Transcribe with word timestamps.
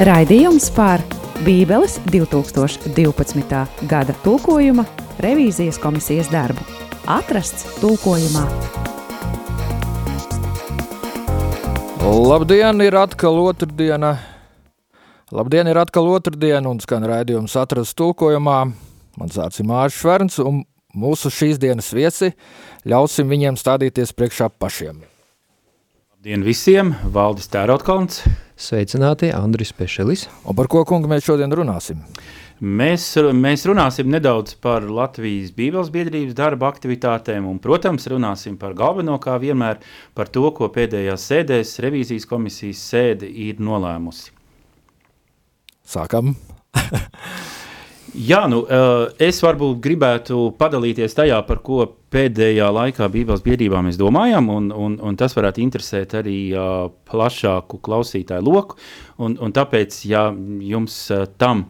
Raidījums 0.00 0.70
par 0.72 1.02
Bībeles 1.44 1.98
2012. 2.08 3.58
gada 3.84 4.14
tulkojuma 4.24 4.86
revīzijas 5.20 5.76
komisijas 5.76 6.30
darbu. 6.32 6.64
Atrasts 7.04 7.66
tulkojumā. 7.82 8.46
Labdien, 12.00 12.80
ir 12.80 12.96
atkal 12.96 13.42
otrdiena. 13.44 14.14
Labdien, 15.36 15.68
ir 15.68 15.84
atkal 15.84 16.08
otrdiena 16.08 16.72
un 16.72 16.80
skan 16.80 17.04
raidījums 17.04 17.60
atrasts 17.60 18.00
tulkojumā. 18.00 18.58
Mans 19.20 19.36
vārds 19.36 19.60
ir 19.60 19.68
Mārcis 19.68 20.00
Šverns 20.00 20.40
un 20.40 20.64
mūsu 20.96 21.28
šīs 21.28 21.60
dienas 21.60 21.92
viesi 21.92 22.32
ļausim 22.88 23.28
viņiem 23.28 23.60
stādīties 23.60 24.16
priekšā 24.16 24.48
pašiem. 24.56 25.04
Labdien 26.16 26.40
visiem! 26.48 26.96
Valdis 27.12 27.52
Tērotkalns. 27.52 28.24
Sveicināti, 28.60 29.30
Andris 29.32 29.72
Pešelis. 29.72 30.26
Un 30.44 30.56
par 30.58 30.68
ko, 30.68 30.82
kungi, 30.84 31.08
mēs 31.08 31.24
šodien 31.24 31.52
runāsim? 31.56 32.02
Mēs, 32.60 33.06
mēs 33.32 33.62
runāsim 33.64 34.10
nedaudz 34.12 34.52
par 34.60 34.84
Latvijas 34.84 35.54
Bībeles 35.56 35.88
biedrības 35.94 36.36
darba 36.36 36.68
aktivitātēm 36.68 37.46
un, 37.48 37.56
protams, 37.64 38.04
runāsim 38.12 38.58
par 38.60 38.76
galveno 38.76 39.16
kā 39.22 39.38
vienmēr 39.40 39.80
par 40.12 40.28
to, 40.28 40.44
ko 40.52 40.68
pēdējās 40.74 41.24
sēdēs 41.32 41.72
revīzijas 41.86 42.28
komisijas 42.28 42.84
sēde 42.92 43.32
ir 43.48 43.64
nolēmusi. 43.64 44.28
Sākam! 45.88 46.34
Jā, 48.10 48.40
nu, 48.50 48.64
es 49.22 49.38
varbūt 49.44 49.78
gribētu 49.84 50.48
padalīties 50.58 51.14
tajā, 51.14 51.36
par 51.46 51.60
ko 51.62 51.84
pēdējā 52.10 52.66
laikā 52.74 53.06
Bībeles 53.12 53.44
biedrībā 53.44 53.82
mēs 53.86 53.98
domājam, 54.00 54.48
un, 54.50 54.70
un, 54.74 54.96
un 54.98 55.18
tas 55.18 55.36
varētu 55.36 55.62
interesēt 55.62 56.16
arī 56.18 56.38
uh, 56.50 56.88
plašāku 57.10 57.78
klausītāju 57.86 58.46
loku. 58.46 58.80
Un, 59.22 59.36
un 59.38 59.54
tāpēc, 59.54 60.00
ja 60.10 60.24
jums 60.66 60.96
uh, 61.14 61.28
tam, 61.38 61.68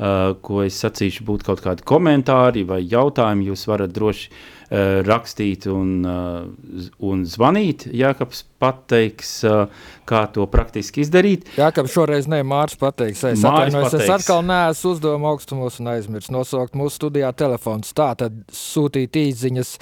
ko 0.00 0.62
es 0.64 0.78
sacīšu, 0.80 1.26
būtu 1.28 1.44
kaut 1.50 1.60
kādi 1.60 1.84
komentāri 1.84 2.62
vai 2.64 2.78
jautājumi, 2.88 3.50
jūs 3.50 3.66
varat 3.68 3.92
droši 3.92 4.30
Eh, 4.70 5.00
rakstīt 5.02 5.64
un, 5.66 6.04
eh, 6.06 6.84
un 7.02 7.24
zvanīt. 7.26 7.88
Jākaps 7.90 8.44
pateiks, 8.62 9.32
eh, 9.42 9.66
kā 10.06 10.20
to 10.30 10.46
praktiski 10.46 11.02
izdarīt. 11.02 11.48
Jākaps 11.58 11.90
šoreiz 11.90 12.28
ne 12.30 12.38
Mārs 12.46 12.78
pateiks. 12.78 13.24
Es 13.32 13.42
atvainojos, 13.42 13.96
es 13.98 14.08
atkal 14.08 14.44
neesmu 14.46 14.92
uzdevumu 14.92 15.26
augstumos 15.26 15.80
un 15.80 15.90
aizmirsu 15.90 16.30
nosaukt 16.30 16.78
mūsu 16.78 17.00
studijā 17.00 17.34
telefons. 17.34 17.90
Tā 17.92 18.16
tad 18.16 18.46
sūtīt 18.46 19.10
īziņas 19.10 19.74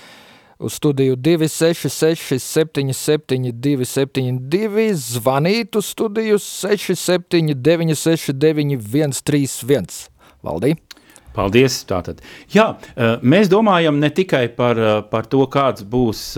uz 0.59 0.73
studiju 0.73 1.17
266 1.17 2.39
77 2.39 3.53
272, 3.53 4.91
zvanīt 4.95 5.79
uz 5.79 5.93
studiju 5.95 6.39
67 6.39 7.55
969 7.55 8.83
131. 8.83 10.09
Valdī? 10.43 10.75
Paldies! 11.39 11.77
Tātad. 11.87 12.19
Jā, 12.51 12.73
eh, 12.97 13.21
mēs 13.23 13.51
domājam 13.51 14.01
ne 14.03 14.11
tikai 14.11 14.49
par, 14.57 14.79
eh, 14.79 15.03
par 15.11 15.27
to, 15.31 15.45
kāds 15.47 15.85
būs 15.85 16.35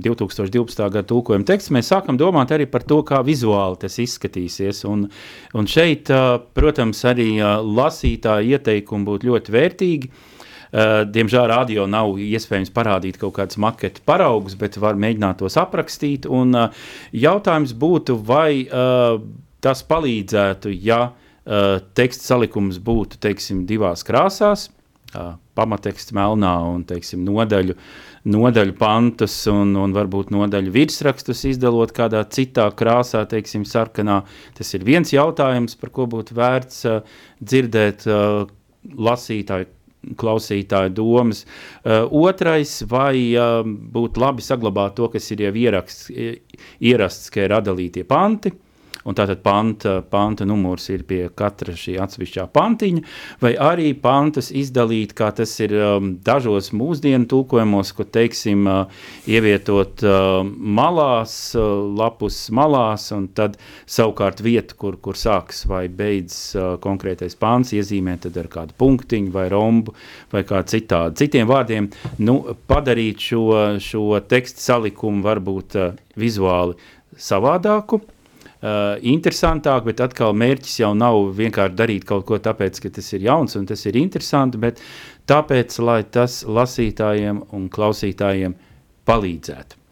2012. 0.00 0.86
Ehm, 0.86 0.92
gada 0.92 1.06
tulkojuma 1.06 1.44
teksts, 1.44 1.70
mēs 1.70 1.90
sākam 1.92 2.16
domāt 2.16 2.48
arī 2.48 2.70
par 2.70 2.80
to, 2.80 3.02
kā 3.02 3.22
vizuāli 3.24 3.78
tas 3.78 3.98
izskatīsies. 3.98 4.84
Un, 4.88 5.10
un 5.54 5.66
šeit, 5.66 6.08
eh, 6.08 6.38
protams, 6.54 7.02
arī 7.04 7.36
lasītāja 7.60 8.56
ieteikumi 8.56 9.04
būtu 9.04 9.28
ļoti 9.28 9.52
vērtīgi. 9.52 10.10
Diemžēl 10.76 11.46
radio 11.48 11.86
nav 11.88 12.18
iespējams 12.20 12.72
parādīt 12.74 13.16
kaut 13.20 13.36
kādus 13.38 13.56
maketu 13.62 14.02
paraugus, 14.04 14.56
bet 14.60 14.76
var 14.82 14.98
mēģināt 15.00 15.40
tos 15.40 15.56
aprakstīt. 15.60 16.26
Un 16.28 16.52
jautājums 17.16 17.72
būtu, 17.72 18.18
vai 18.28 18.66
tas 19.64 19.80
palīdzētu, 19.88 20.74
ja 20.84 21.14
teksta 21.96 22.34
salikums 22.34 22.80
būtu 22.82 23.20
teiksim, 23.22 23.64
divās 23.68 24.04
krāsās. 24.04 24.68
Pamateksts 25.56 26.12
melnā 26.12 26.52
un 26.68 26.82
teiksim, 26.84 27.22
nodaļu, 27.24 27.76
nodaļu 28.28 28.74
pantus 28.76 29.38
un, 29.48 29.70
un 29.80 29.94
varbūt 29.96 30.32
nodaļu 30.34 30.74
virsrakstus 30.74 31.46
izdalot 31.48 31.94
kādā 31.96 32.20
citā 32.28 32.66
krāsā, 32.76 33.22
teiksim, 33.30 33.64
sarkanā. 33.64 34.18
Tas 34.58 34.74
ir 34.76 34.84
viens 34.84 35.14
jautājums, 35.14 35.78
par 35.80 35.94
ko 35.94 36.04
būtu 36.12 36.36
vērts 36.36 36.84
uh, 36.90 37.16
dzirdēt 37.40 38.04
uh, 38.10 38.44
lasītāju 38.92 39.70
klausītāju 40.18 40.94
domas. 40.96 41.44
Uh, 41.82 42.04
otrais, 42.26 42.78
vai 42.90 43.32
uh, 43.34 43.62
būtu 43.64 44.22
labi 44.22 44.44
saglabāt 44.44 44.96
to, 44.98 45.10
kas 45.12 45.30
ir 45.34 45.46
jau 45.46 45.54
ieraksts, 45.66 46.10
ierasts, 46.80 47.32
ka 47.34 47.46
ir 47.46 47.56
atdalītie 47.56 48.06
panti, 48.08 48.54
un 49.06 49.16
tātad 49.16 49.40
panta, 49.44 50.00
panta 50.10 50.46
numurs 50.48 50.88
ir 50.90 51.04
pie 51.08 51.26
katra 51.36 51.76
šī 51.78 51.96
atsevišķā 52.02 52.46
pantiņa, 52.54 53.02
vai 53.42 53.52
arī 53.54 53.92
pantas 54.02 54.50
izdalīt, 54.50 55.14
kā 55.16 55.30
tas 55.36 55.52
ir 55.62 55.74
um, 55.78 56.10
dažos 56.26 56.72
mūsdienu 56.76 57.28
tulkojumos, 57.30 57.92
ko, 57.96 58.06
teiksim, 58.16 58.66
uh, 58.66 59.04
ievietot 59.30 60.02
uh, 60.06 60.40
malās, 60.46 61.36
uh, 61.58 61.66
lapus 61.98 62.40
malās, 62.54 63.08
un 63.16 63.28
tad 63.36 63.58
savukārt 63.86 64.42
vieta, 64.44 64.76
kur, 64.78 64.98
kur 65.02 65.18
sāks 65.18 65.64
vai 65.70 65.86
beidz 65.86 66.38
uh, 66.58 66.74
konkrētais 66.82 67.38
pants, 67.38 67.74
iezīmē 67.76 68.18
tad 68.26 68.38
ar 68.42 68.50
kādu 68.52 68.76
punktiņu 68.80 69.32
vai 69.34 69.46
rombu 69.52 69.94
vai 70.32 70.42
kā 70.48 70.64
citādi. 70.66 71.22
Citiem 71.22 71.48
vārdiem, 71.50 71.90
nu, 72.26 72.40
padarīt 72.66 73.22
šo, 73.30 73.46
šo 73.82 74.20
tekstu 74.26 74.66
salikumu 74.66 75.22
varbūt 75.26 75.78
uh, 75.78 75.96
vizuāli 76.18 76.76
savādāku, 77.16 78.02
uh, 78.66 78.96
interesantāk, 79.06 79.86
bet 79.86 80.02
atkal 80.02 80.34
mērķis 80.36 80.80
jau 80.82 80.92
nav 80.98 81.18
vienkārši 81.38 81.78
darīt 81.78 82.06
kaut 82.08 82.26
ko 82.28 82.40
tāpēc, 82.42 82.80
ka 82.82 82.90
tas 82.98 83.12
ir 83.14 83.26
jauns 83.28 83.56
un 83.58 83.68
tas 83.70 83.86
ir 83.86 83.98
interesanti, 84.00 84.60
bet 84.60 84.82
tāpēc, 85.30 85.78
lai 85.86 86.00
tas 86.10 86.42
lasītājiem 86.42 87.44
un 87.54 87.70
klausītājiem 87.72 88.58
palīdzētu. 89.06 89.82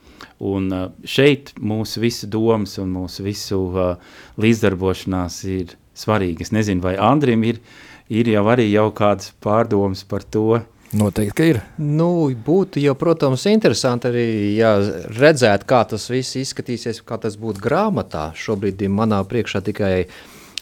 Un 0.51 0.69
uh, 0.75 0.91
šeit 1.07 1.55
mūsu 1.63 2.03
visu 2.03 2.29
domas 2.31 2.77
un 2.83 2.93
mūsu 2.99 3.25
visu 3.25 3.61
uh, 3.71 3.95
līdzdarbošanās 4.43 5.41
ir 5.55 5.79
svarīgi. 5.95 6.45
Es 6.45 6.53
nezinu, 6.55 6.83
vai 6.85 6.97
Andrim 6.99 7.47
ir, 7.47 7.63
ir 8.11 8.29
jau 8.35 8.45
arī 8.51 8.67
jau 8.73 8.91
kādas 8.97 9.31
pārdomas 9.45 10.03
par 10.09 10.27
to, 10.27 10.61
Noteikti, 10.95 11.35
ka 11.35 11.47
ir. 11.49 11.59
Nu, 11.83 12.29
būtu 12.47 12.79
jau, 12.79 12.95
protams, 12.99 13.49
interesanti 13.51 14.07
arī 14.13 14.27
jā, 14.55 14.77
redzēt, 15.17 15.67
kā 15.67 15.83
tas 15.91 16.07
viss 16.13 16.39
izskatīsies, 16.39 17.01
kā 17.03 17.19
tas 17.19 17.35
būtu 17.41 17.63
grāmatā. 17.65 18.29
Šobrīd 18.39 18.85
manā 18.95 19.19
priekšā 19.27 19.65
tikai 19.67 19.95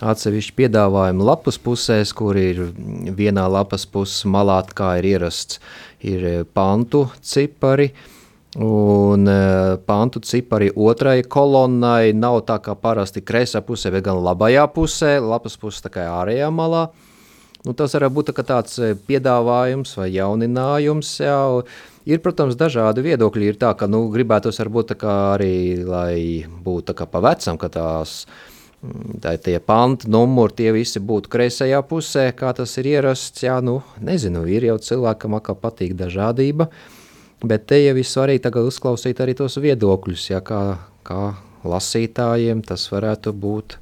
atsevišķi 0.03 0.57
piedāvājumi 0.59 1.27
lapas 1.29 1.61
pusēs, 1.63 2.15
kur 2.17 2.39
ir 2.41 2.65
vienā 3.19 3.45
lapas 3.51 3.85
puses 3.87 4.25
malā, 4.25 4.63
kā 4.73 4.95
ir 5.03 5.11
ierasts, 5.13 5.61
ir 6.01 6.47
pantu 6.57 7.05
cipari, 7.21 7.91
un 8.57 9.29
e, 9.29 9.39
pantu 9.87 10.25
cipari 10.27 10.73
otrai 10.73 11.21
kolonnai 11.23 12.13
nav 12.17 12.43
tā 12.49 12.59
kā 12.65 12.75
parasti 12.77 13.23
kreisā 13.25 13.63
pusē, 13.65 13.93
bet 13.95 14.09
gan 14.09 14.21
labajā 14.25 14.67
pusē, 14.75 15.15
lapas 15.23 15.61
puses 15.61 15.85
tā 15.85 15.93
kā 15.93 16.09
ārējā 16.19 16.51
malā, 16.53 16.89
Nu, 17.63 17.75
tas 17.79 17.95
var 17.95 18.09
būt 18.11 18.33
tā 18.35 18.43
tāds 18.43 18.79
e, 18.83 18.95
piedāvājums 19.07 19.95
vai 19.95 20.09
jauninājums. 20.11 21.11
Jā. 21.23 21.39
Ir, 22.11 22.19
protams, 22.23 22.57
dažādi 22.59 23.05
viedokļi. 23.07 23.53
Ir 23.53 23.59
tā, 23.61 23.71
ka 23.79 23.87
nu, 23.91 24.09
gribētos 24.11 24.59
varbūt 24.59 24.97
kā 24.99 25.13
arī, 25.37 25.85
lai 25.87 26.43
būtu 26.43 26.97
kā 26.99 27.07
pa 27.07 27.21
vecam, 27.23 27.61
ka 27.63 27.71
tās 27.71 28.25
mm, 28.83 29.21
tā, 29.23 29.37
tie 29.39 29.61
panti, 29.63 30.11
numuri, 30.11 30.57
tie 30.59 30.73
visi 30.75 30.99
būtu 30.99 31.31
kreisajā 31.31 31.79
pusē, 31.87 32.25
kā 32.35 32.51
tas 32.59 32.75
ir 32.83 32.89
ierasts. 32.97 33.45
Jā, 33.47 33.61
nu, 33.63 33.79
nezinu, 34.03 34.43
ir 34.51 34.67
jau 34.73 34.81
cilvēkam 34.83 35.39
atkal 35.39 35.61
patīk 35.63 35.95
dažādība, 36.01 36.67
bet 37.47 37.71
te 37.71 37.79
jau 37.85 37.95
ir 37.95 38.09
svarīgi 38.09 38.51
uzklausīt 38.59 39.23
arī 39.23 39.39
tos 39.39 39.61
viedokļus, 39.63 40.27
jā, 40.35 40.43
kā, 40.43 40.65
kā 41.07 41.23
lasītājiem 41.63 42.67
tas 42.67 42.89
varētu 42.91 43.31
būt 43.39 43.79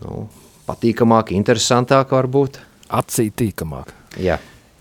nu, 0.00 0.24
patīkamāk, 0.64 1.36
interesantāk 1.36 2.16
varbūt 2.16 2.62
acī 2.88 3.28
tīkamāk. 3.30 3.92
Jā. 4.20 4.38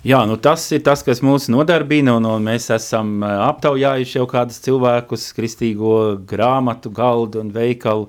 Jā, 0.07 0.21
nu 0.30 0.38
tas 0.39 0.63
ir 0.71 0.83
tas, 0.86 1.01
kas 1.04 1.19
mūs 1.25 1.50
nodarbina, 1.51 2.13
un, 2.15 2.27
un 2.30 2.45
mēs 2.45 2.69
esam 2.71 3.18
aptaujājuši 3.25 4.19
jau 4.19 4.27
kādus 4.30 4.62
cilvēkus, 4.63 5.25
kristīgo 5.36 5.98
grāmatu, 6.30 6.92
galdu 6.95 7.42
un 7.42 7.50
veikalu 7.51 8.06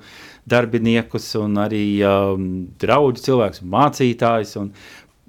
darbiniekus, 0.48 1.32
un 1.40 1.58
arī 1.64 1.82
um, 2.06 2.46
draugu 2.78 3.18
cilvēkus, 3.24 3.64
mācītājus, 3.66 4.54
un 4.60 4.70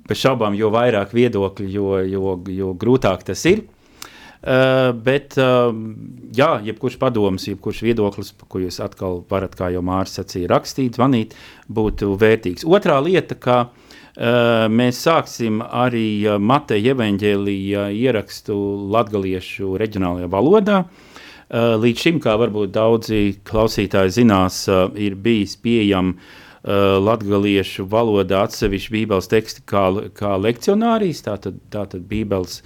bez 0.10 0.22
šaubām, 0.22 0.54
jo 0.60 0.70
vairāk 0.74 1.16
viedokļu, 1.16 1.70
jo, 1.74 1.90
jo, 2.06 2.36
jo 2.54 2.76
grūtāk 2.78 3.26
tas 3.32 3.46
ir. 3.50 3.66
Uh, 4.40 4.94
bet, 4.96 5.36
uh, 5.36 5.74
jā, 6.32 6.54
jebkurš 6.64 6.96
padoms, 7.02 7.44
jebkurš 7.50 7.82
viedoklis, 7.84 8.32
ko 8.48 8.62
jūs 8.64 8.80
atkal 8.80 9.20
varat, 9.28 9.58
kā 9.60 9.68
jau 9.74 9.82
Mārcis 9.84 10.22
sacīja, 10.22 10.48
rakstīt, 10.54 10.96
zvanīt, 10.96 11.36
būtu 11.68 12.14
vērtīgs. 12.22 12.64
Otrā 12.64 13.02
lieta, 13.04 13.36
ka 13.36 13.58
uh, 13.68 14.70
mēs 14.72 15.02
sāksim 15.04 15.60
arī 15.60 16.24
Mateja 16.40 16.96
evaņģēlīja 16.96 17.90
ierakstu 18.00 18.56
latgaliešu 18.96 19.76
reģionālajā 19.80 20.32
valodā. 20.32 20.84
Līdz 21.50 22.04
šim, 22.04 22.20
kā 22.22 22.36
varbūt 22.38 22.76
daudzi 22.76 23.40
klausītāji 23.50 24.12
zinās, 24.20 24.68
ir 25.02 25.16
bijis 25.18 25.56
pieejams 25.58 26.38
latgaliešu 27.02 27.88
valodā 27.90 28.44
atsevišķi 28.46 28.94
bībeles 28.94 29.30
teksti 29.32 29.64
kā, 29.66 29.88
kā 30.14 30.36
lekcionārijas, 30.38 31.24
tātad, 31.26 31.58
tātad 31.74 32.04
bībeles 32.06 32.60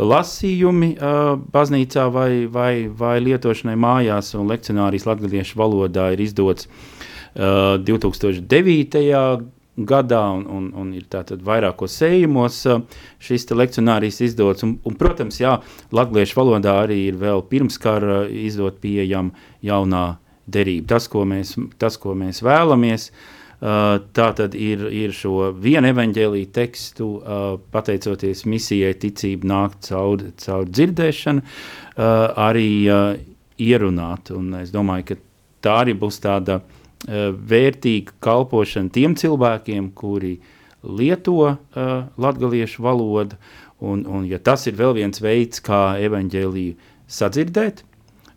lasījumi 0.00 0.94
uh, 0.96 1.34
baznīcā 1.52 2.08
vai, 2.12 2.30
vai, 2.50 2.72
vai 2.88 3.18
lietošanai 3.20 3.76
mājās, 3.80 4.34
un 4.38 4.48
lekcionārijas 4.50 5.06
latgaliešu 5.08 5.60
valodā 5.60 6.10
ir 6.14 6.24
izdots 6.24 6.66
uh, 6.66 7.76
2009 7.84 9.50
gadā, 9.86 10.22
un, 10.34 10.44
un, 10.50 10.70
un 10.76 10.92
ir 10.96 11.06
tātad 11.10 11.42
vairākos 11.44 11.94
sējumos 12.00 12.62
šis 13.22 13.46
lekcionārijs 13.54 14.20
izdots. 14.26 14.64
Un, 14.66 14.76
un, 14.84 14.96
protams, 14.98 15.40
jā, 15.40 15.56
latviešu 15.94 16.38
valodā 16.40 16.76
arī 16.84 17.02
ir 17.08 17.20
vēl 17.20 17.44
pirms 17.50 17.78
kara 17.80 18.22
izdot 18.28 18.80
pieejama 18.82 19.32
jaunā 19.64 20.04
derība. 20.50 20.94
Tas, 20.96 21.08
ko 21.10 21.24
mēs, 21.28 21.54
tas, 21.80 21.98
ko 22.00 22.16
mēs 22.18 22.42
vēlamies, 22.44 23.10
tā 23.60 24.26
tad 24.36 24.54
ir, 24.56 24.86
ir 24.88 25.12
šo 25.12 25.50
vienu 25.60 25.90
evaņģēlīju 25.92 26.50
tekstu, 26.56 27.08
pateicoties 27.74 28.46
misijai 28.48 28.94
ticība 28.96 29.50
nākt 29.50 29.90
caur, 29.90 30.24
caur 30.40 30.64
dzirdēšanu, 30.68 31.44
arī 32.48 32.70
ierunāt. 33.60 34.32
Un 34.34 34.54
es 34.62 34.72
domāju, 34.72 35.10
ka 35.10 35.18
tā 35.64 35.76
arī 35.84 35.94
būs 35.98 36.20
tāda 36.24 36.60
uh, 36.60 37.30
vērtīga 37.52 38.16
kalpošana 38.24 38.92
tiem 38.94 39.16
cilvēkiem, 39.18 39.90
kuri 39.96 40.38
lieto 40.82 41.38
uh, 41.44 41.56
latviešu 42.20 42.84
valodu. 42.84 43.38
Un, 43.80 44.04
un, 44.04 44.26
ja 44.28 44.40
tas 44.44 44.66
ir 44.68 44.76
vēl 44.76 44.98
viens 44.98 45.22
veids, 45.22 45.62
kā 45.64 45.96
evanģēlīju 46.04 46.76
sadzirdēt, 47.10 47.84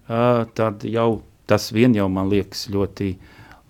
uh, 0.07 0.43
tad 0.55 0.85
jau 0.87 1.23
tas 1.49 1.71
vien 1.75 1.95
jau 1.95 2.07
man 2.11 2.29
liekas 2.31 2.69
ļoti 2.71 3.13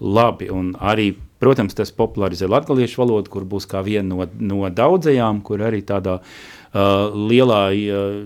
labi. 0.01 0.49
Un 0.53 0.73
arī, 0.77 1.13
protams, 1.43 1.75
tas 1.75 1.91
popularizē 1.95 2.47
latviešu 2.47 3.03
valodu, 3.03 3.31
kur 3.33 3.47
būs 3.49 3.67
kā 3.69 3.83
viena 3.83 4.07
no, 4.15 4.27
no 4.39 4.69
daudzajām, 4.71 5.43
kur 5.43 5.63
arī 5.67 5.83
tādā 5.87 6.19
uh, 6.23 7.11
lielā, 7.11 7.63
uh, 7.75 8.19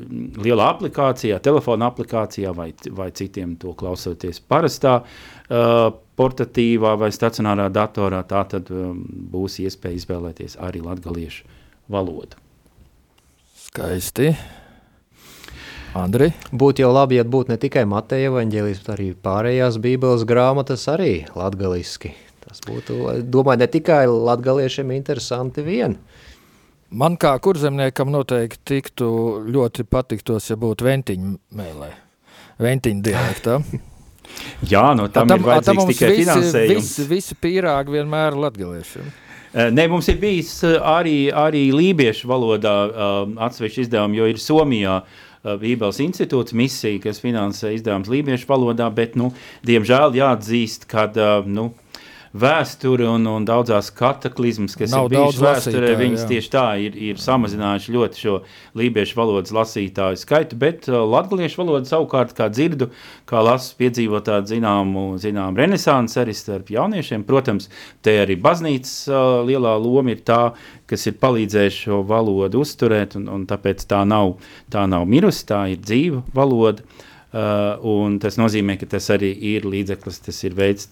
lielā 0.46 0.72
aplikācijā, 0.75 1.42
telefona 1.44 1.90
aplikācijā 1.90 2.54
vai, 2.56 2.72
vai 2.94 3.10
citiem 3.18 3.56
to 3.62 3.74
klausoties 3.78 4.44
parastā. 4.44 5.00
Uh, 5.48 5.90
portatīvā 6.18 6.96
vai 6.98 7.12
stacionārā 7.14 7.68
datorā, 7.69 8.24
tā 8.25 8.42
tad 8.50 8.72
um, 8.74 9.04
būs 9.31 9.60
iespēja 9.62 10.02
izvēlēties 10.02 10.58
arī 10.66 10.81
latgaliešu 10.81 11.46
valodu. 11.94 12.40
Skaisti. 13.68 14.31
Andri? 15.98 16.31
Būtu 16.52 16.84
jau 16.84 16.92
labi, 16.94 17.18
ja 17.18 17.25
būtu 17.25 17.54
ne 17.54 17.58
tikai 17.62 17.86
Mateja 17.90 18.31
evaņģēlijs, 18.31 18.81
bet 18.84 18.94
arī 18.98 19.12
pārējās 19.28 19.80
bībeles 19.81 20.25
grāmatas 20.30 20.86
arī 20.92 21.12
latgaliski. 21.38 22.13
Tas 22.48 22.64
būtu, 22.64 23.02
domāju, 23.28 23.60
ne 23.64 23.68
tikai 23.72 24.06
latgaliešiem 24.08 24.94
interesanti 24.96 25.66
vien. 25.66 25.98
Man 26.88 27.18
kā 27.20 27.34
kurzemniekam 27.44 28.14
noteikti 28.14 28.64
tiktu 28.72 29.10
ļoti 29.52 29.84
patiktos, 29.92 30.48
ja 30.48 30.56
būtu 30.60 30.88
ventiņu 30.88 31.34
mēlē, 31.60 31.92
ventiņu 32.64 33.04
dialektā. 33.04 33.60
Jā, 34.72 34.92
no 34.98 35.08
tam, 35.12 35.28
tam 35.28 35.40
ir 35.40 35.46
vajadzīgs 35.46 35.80
tam 35.82 35.92
tikai 35.92 36.10
visi, 36.12 36.24
finansējums. 36.24 36.76
Visi, 36.76 37.08
visi 37.10 37.38
pīrāgi 37.44 37.96
vienmēr 37.98 38.36
ir 38.36 38.42
latgaliešiem. 38.46 39.08
Eh, 39.54 39.70
ne, 39.72 39.88
mums 39.92 40.08
ir 40.12 40.20
bijis 40.22 40.52
eh, 40.68 40.76
arī, 40.84 41.16
arī 41.32 41.68
lībiešu 41.76 42.28
valodā 42.30 42.76
uh, 42.88 43.16
atsevišķi 43.48 43.86
izdevumi, 43.86 44.20
jo 44.20 44.28
ir 44.32 44.42
Somijā 44.44 44.98
uh, 45.02 45.54
Bībeles 45.62 46.02
institūts 46.04 46.56
misija, 46.58 47.00
kas 47.04 47.22
finansē 47.24 47.72
izdevums 47.78 48.12
lībiešu 48.12 48.50
valodā, 48.50 48.90
bet, 48.94 49.16
nu, 49.20 49.32
diemžēl 49.68 50.18
jāatzīst, 50.20 50.86
ka, 50.92 51.08
uh, 51.16 51.48
nu, 51.48 51.70
vēsture 52.35 53.07
un, 53.09 53.25
un 53.29 53.45
daudzās 53.47 53.89
kataklizmas, 53.95 54.75
kas 54.77 54.91
Nav 54.94 55.07
ir 55.07 55.15
bijušas 55.15 55.41
vēsturē, 55.44 55.94
viņas 56.00 56.24
jā. 56.24 56.27
tieši 56.31 56.51
tā 56.53 56.65
ir, 56.83 56.97
ir 57.09 57.21
samazinājuši 57.21 57.95
ļoti 57.95 58.21
šo 58.24 58.35
lībiešu 58.77 59.18
valodas 59.19 59.53
lasītāju 59.56 60.19
skaitu, 60.21 60.59
bet 60.59 60.89
uh, 60.91 61.00
latgaliešu 61.07 61.62
valoda 61.62 61.89
savukārt, 61.89 62.35
kā 62.38 62.50
dzirdu, 62.53 62.89
kā 63.29 63.44
lasu, 63.45 63.74
piedzīvo 63.79 64.21
tādu 64.25 64.53
zināmu, 64.53 65.07
zināmu 65.21 65.62
renesansu 65.62 66.21
arī 66.24 66.35
starp 66.38 66.71
jauniešiem. 66.74 67.25
Protams, 67.27 67.71
te 68.06 68.18
arī 68.24 68.38
baznīcas 68.41 68.95
uh, 69.12 69.41
lielā 69.47 69.75
loma 69.81 70.15
ir 70.15 70.24
tā, 70.27 70.41
kas 70.88 71.07
ir 71.09 71.19
palīdzējuši 71.21 71.83
šo 71.88 72.01
valodu 72.07 72.63
uzturēt, 72.63 73.18
un, 73.19 73.27
un 73.33 73.45
tāpēc 73.50 73.83
tā 73.89 74.03
nav, 74.07 74.38
tā 74.74 74.88
nav 74.89 75.07
mirusi, 75.09 75.45
tā 75.50 75.65
ir 75.74 75.83
dzīva 75.83 76.24
valoda. 76.35 76.83
Uh, 77.38 78.15
tas 78.24 78.38
nozīmē, 78.39 78.77
ka 78.79 78.88
tas 78.95 79.09
arī 79.13 79.33
ir 79.51 79.65
līdzeklis, 79.68 80.21
tas 80.25 80.38
ir 80.47 80.56
veids, 80.57 80.88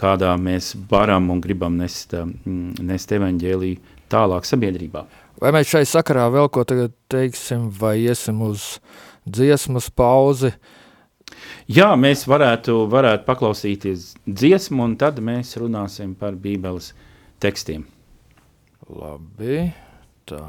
kādā 0.00 0.32
mēs 0.40 0.72
varam 0.90 1.30
un 1.34 1.40
gribam 1.44 1.76
nest, 1.80 2.14
mm, 2.16 2.80
nest 2.88 3.12
evaņģēliju 3.12 3.96
tālāk 4.10 4.48
sabiedrībā. 4.48 5.04
Vai 5.40 5.52
mēs 5.56 5.70
šai 5.72 5.86
sakarā 5.88 6.26
vēl 6.32 6.50
ko 6.52 6.64
tagad 6.68 6.92
teiksim, 7.12 7.68
vai 7.72 7.96
iesim 8.02 8.42
uz 8.44 8.78
dziesmas 9.24 9.88
pauzi? 9.92 10.52
Jā, 11.70 11.92
mēs 11.96 12.26
varētu, 12.28 12.74
varētu 12.90 13.24
paklausīties 13.28 14.10
dziesmu, 14.26 14.82
un 14.88 14.96
tad 15.00 15.20
mēs 15.22 15.54
runāsim 15.60 16.16
par 16.18 16.34
Bībeles 16.34 16.90
tekstiem. 17.40 17.86
Labi, 18.90 19.70
tā. 20.26 20.42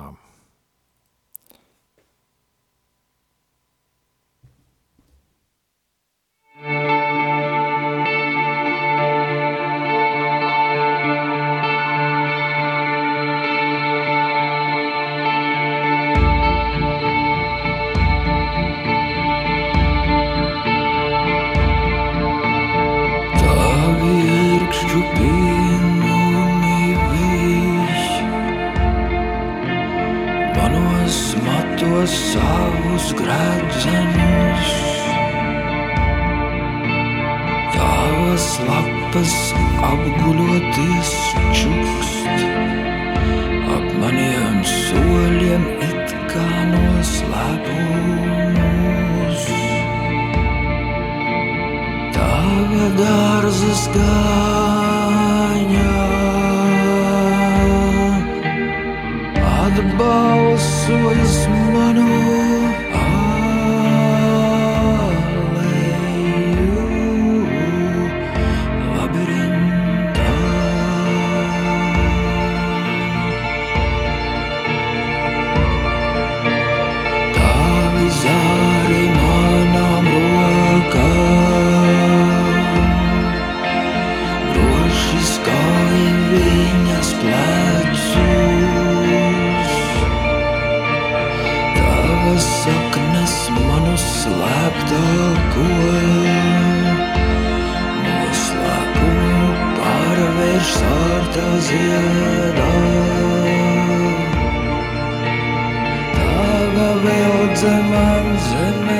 Savus 32.09 33.13
grēdzenus. 33.17 34.71
Tavas 37.75 38.47
lapas 38.67 39.35
apguļoties 39.89 41.11
čukst, 41.59 42.45
ap 43.75 43.85
maniem 44.01 44.57
soļiem 44.67 45.63
it 45.89 46.09
kā 46.31 46.49
noslēpumus. 46.71 47.81
Tava 52.17 52.85
dārzas 53.01 53.83
gāņā 53.97 54.90
sārtā 101.31 101.47
ziedā. 101.65 102.71
Tava 106.15 106.89
vēl 107.05 107.37
dzemam 107.55 108.27
zemēlēs, 108.47 108.97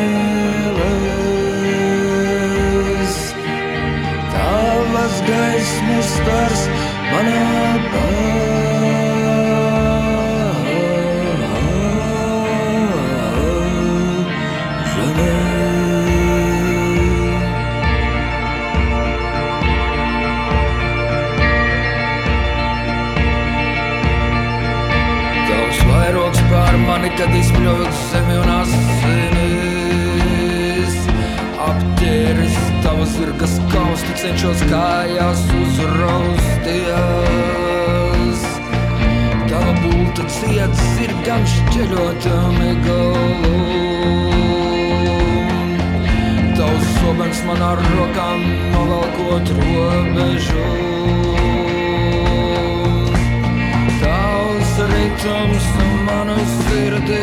tavas 4.31 5.15
gaismas 5.27 6.07
stars 6.15 6.61
manā 7.11 7.43
kad 27.21 27.35
izpļūt 27.37 27.91
zemi 28.09 28.33
un 28.41 28.49
asinis. 28.49 29.75
Aptieris 31.61 32.55
tavas 32.81 33.11
zirgas 33.13 33.53
kausti, 33.69 34.11
cenšos 34.23 34.61
kājās 34.71 35.41
uzrausties. 35.59 37.19
Tava 39.51 39.73
bulta 39.83 40.23
ciets 40.33 40.81
ir 41.05 41.13
gan 41.27 41.43
šķeļotami 41.53 42.71
galu. 42.87 43.59
Tavs 46.57 46.87
sobens 46.97 47.39
man 47.45 47.61
ar 47.69 47.79
rokām 47.99 48.39
novalkot 48.73 49.45
robežu. 49.61 50.69
ं 55.19 55.51
मनुष्यते 56.07 57.19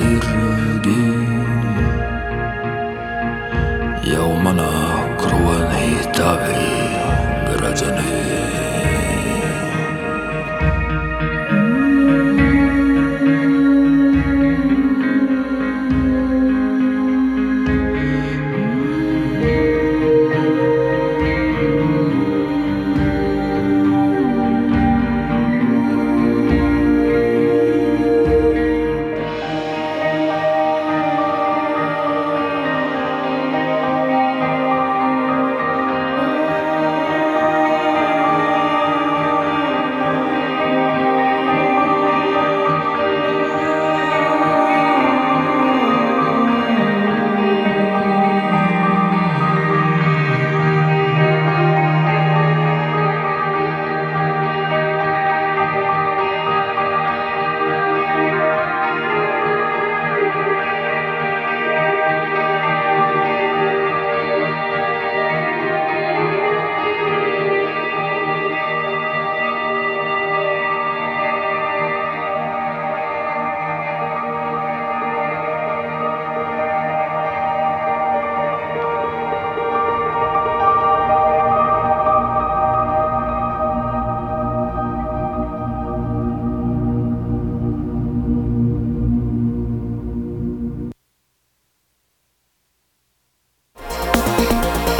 zirgi. 0.00 1.02
Jau 4.10 4.30
manā 4.44 4.70
kronī 5.20 5.90
tavi 6.16 6.89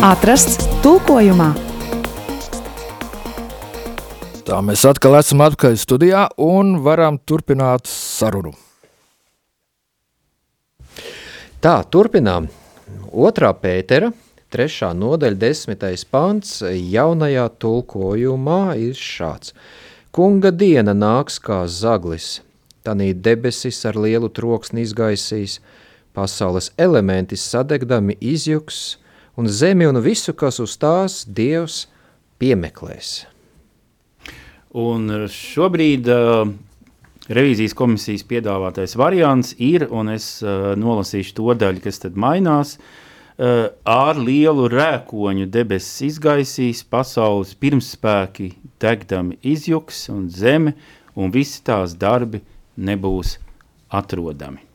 Atrasts 0.01 0.65
tulkojumā. 0.81 1.51
Tā 4.49 4.61
mēs 4.65 4.81
atkal 4.89 5.19
esam 5.19 5.43
atpakaļ 5.45 5.75
studijā 5.77 6.23
un 6.41 6.79
varam 6.81 7.19
turpināt 7.29 7.85
sarunu. 7.85 8.55
Tā, 11.61 11.75
turpinām. 11.93 12.47
Otrā 13.13 13.51
pētera, 13.53 14.09
trešā 14.49 14.89
nodaļa, 14.97 15.37
desmitais 15.43 16.07
pants, 16.09 16.55
jaunajā 16.65 17.45
tulkojumā 17.61 18.63
ir 18.81 18.97
šāds. 18.97 19.53
Kunga 20.17 20.49
diena 20.49 20.97
nāks 20.97 21.37
kā 21.45 21.67
zaglis, 21.69 22.39
tanī 22.89 23.11
debesis 23.13 23.85
ar 23.85 24.01
lielu 24.01 24.33
troksni 24.33 24.89
izgaisīs, 24.89 25.61
pasaules 26.17 26.73
elementi 26.81 27.37
sadegdami 27.37 28.17
izjuks, 28.17 28.97
un 29.37 29.49
zemi 29.49 29.87
un 29.87 30.01
visu, 30.03 30.35
kas 30.35 30.61
uz 30.63 30.77
tās 30.81 31.25
Dievs 31.27 31.85
piemeklēs. 32.41 33.27
Un 34.81 35.27
šobrīd 35.35 36.09
uh, 36.11 36.51
revīzijas 37.31 37.75
komisijas 37.79 38.25
piedāvātais 38.27 38.95
variants 38.99 39.53
ir, 39.59 39.89
un 39.91 40.13
es 40.15 40.39
uh, 40.45 40.73
nolasīšu 40.79 41.35
to 41.41 41.57
daļu, 41.59 41.83
kas 41.85 42.03
tad 42.05 42.19
mainās, 42.19 42.77
uh, 42.79 43.67
ar 43.83 44.21
lielu 44.21 44.69
rēkoņu 44.71 45.51
debesis 45.51 46.07
izgaisīs, 46.13 46.85
pasaules 46.87 47.57
pirmspēki 47.59 48.53
degdami 48.83 49.41
izjuks, 49.43 50.07
un 50.15 50.29
zeme 50.31 50.77
un 51.19 51.35
visi 51.35 51.63
tās 51.67 51.99
darbi 51.99 52.45
nebūs 52.79 53.39
atrodami. 53.91 54.70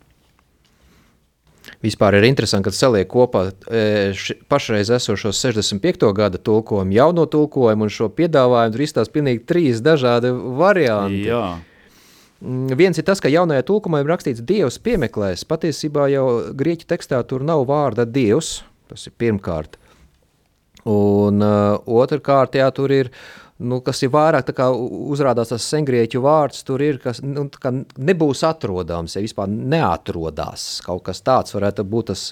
Vispār 1.85 2.17
ir 2.17 2.25
interesanti, 2.25 2.65
kad 2.69 2.77
saliek 2.77 3.07
kopā 3.11 3.43
e, 3.69 3.83
ši, 4.17 4.39
pašreiz 4.49 4.89
esošo 4.95 5.29
65. 5.35 6.07
gada 6.17 6.41
tulkojumu, 6.41 6.95
jauno 6.95 7.27
tulkojumu 7.29 7.85
un 7.85 7.93
šo 7.93 8.09
piedāvājumu. 8.17 8.73
Tur 8.73 8.85
izstāsta 8.87 9.13
pilnīgi 9.13 9.43
trīs 9.45 9.83
dažādi 9.85 10.33
varianti. 10.57 11.25
Jā. 11.29 11.45
Mm, 12.41 12.75
viens 12.77 12.99
ir 12.99 13.05
tas, 13.07 13.21
ka 13.23 13.31
jaunajā 13.31 13.63
tulkumā 13.67 14.01
ir 14.01 14.11
rakstīts 14.11 14.43
Dievs 14.45 14.79
piemeklēs. 14.83 15.45
Patiesībā 15.47 16.09
jau 16.11 16.27
grieķu 16.57 16.89
tekstā 16.89 17.21
tur 17.27 17.45
nav 17.45 17.67
vārda 17.69 18.05
Dievs, 18.05 18.59
tas 18.91 19.07
ir 19.07 19.15
pirmkārt. 19.21 19.79
Un 20.85 21.41
uh, 21.41 21.79
otrkārt, 21.89 22.57
jā, 22.59 22.67
tur 22.75 22.93
ir 22.93 23.09
nu, 23.63 23.79
kas 23.85 24.03
ir 24.03 24.11
vairāk 24.13 24.51
uzrādās 24.59 25.53
tas 25.53 25.69
sengrieķu 25.71 26.21
vārds, 26.25 26.65
tur 26.67 26.83
ir, 26.83 26.99
kas 27.03 27.21
nu, 27.23 27.47
nebūs 27.97 28.43
atrodams, 28.47 29.15
ja 29.15 29.23
vispār 29.23 29.49
neatrodās. 29.51 30.81
Kaut 30.85 31.05
kas 31.07 31.23
tāds 31.25 31.55
varētu 31.55 31.87
būt 31.87 32.11
tas 32.11 32.27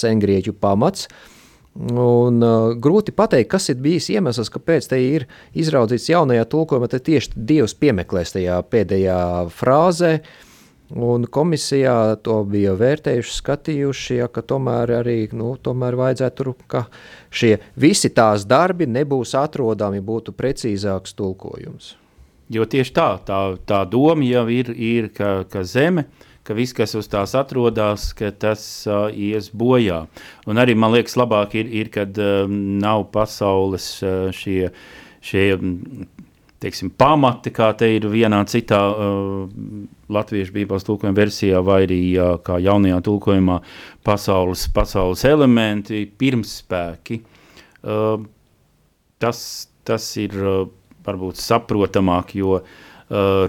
sengrieķu 0.00 0.56
pamats. 0.60 1.08
Un, 1.76 2.40
uh, 2.40 2.70
grūti 2.80 3.12
pateikt, 3.12 3.50
kas 3.52 3.68
ir 3.68 3.82
bijis 3.84 4.08
iemesls, 4.14 4.48
kāpēc 4.48 4.86
te 4.88 4.96
ir 5.02 5.26
izraudzīts 5.52 6.08
jaunajā 6.08 6.46
tulkojumā, 6.48 6.88
tad 6.88 7.04
tieši 7.04 7.36
Dievs 7.36 7.76
piemeklēs 7.76 8.32
tajā 8.32 8.62
pēdējā 8.72 9.18
frāzē, 9.52 10.12
uh, 10.22 10.45
Un 10.94 11.24
komisijā 11.26 12.14
to 12.22 12.36
bija 12.46 12.76
vērtējuši, 12.78 13.32
skatījuši, 13.40 14.18
ja, 14.20 14.28
ka 14.30 14.44
tomēr 14.46 14.92
arī 15.00 15.16
nu, 15.34 15.56
tomēr 15.58 15.96
vajadzētu 15.98 16.36
tur, 16.38 16.52
ka 16.70 16.84
šie 17.34 17.56
visi 17.74 18.12
tās 18.14 18.44
darbi 18.46 18.86
nebūs 18.86 19.34
atrodami, 19.34 19.98
būtu 19.98 20.36
precīzāks 20.38 21.16
tulkojums. 21.18 21.96
Jo 22.54 22.62
tieši 22.70 22.94
tā, 22.94 23.08
tā, 23.26 23.40
tā 23.66 23.82
doma 23.90 24.22
jau 24.22 24.44
ir, 24.54 24.70
ir 24.70 25.10
ka, 25.10 25.40
ka 25.50 25.64
zeme, 25.66 26.06
ka 26.46 26.54
viss, 26.54 26.76
kas 26.76 26.94
uz 26.94 27.08
tās 27.10 27.34
atrodas, 27.34 28.12
ka 28.14 28.30
tas 28.30 28.62
uh, 28.86 29.08
ies 29.10 29.50
bojā. 29.50 30.04
Un 30.46 30.62
arī 30.62 30.76
man 30.78 30.94
liekas 30.94 31.18
labāk 31.18 31.58
ir, 31.58 31.66
ir 31.66 31.90
kad 31.90 32.14
um, 32.22 32.78
nav 32.78 33.08
pasaules 33.10 33.88
uh, 34.06 34.28
šie, 34.30 34.70
šie 35.18 35.48
teiksim, 36.62 36.90
pamati, 36.96 37.52
kā 37.54 37.70
te 37.78 37.88
ir 37.96 38.06
vienā 38.10 38.40
citā 38.48 38.80
uh, 38.90 39.50
latviešu 40.12 40.54
bībeles 40.54 40.86
tulkojuma 40.86 41.16
versijā, 41.16 41.60
vai 41.64 41.82
arī 41.84 42.00
uh, 42.16 42.36
kā 42.44 42.58
jaunajā 42.62 43.02
tulkojumā 43.06 43.60
pasaules, 44.06 44.66
pasaules 44.74 45.24
elementi, 45.28 46.04
pirmspēki. 46.06 47.20
Uh, 47.86 48.24
tas, 49.22 49.40
tas 49.86 50.08
ir 50.22 50.36
uh, 50.40 50.66
varbūt 51.06 51.40
saprotamāk, 51.42 52.34
jo 52.40 52.58
uh, 52.58 52.66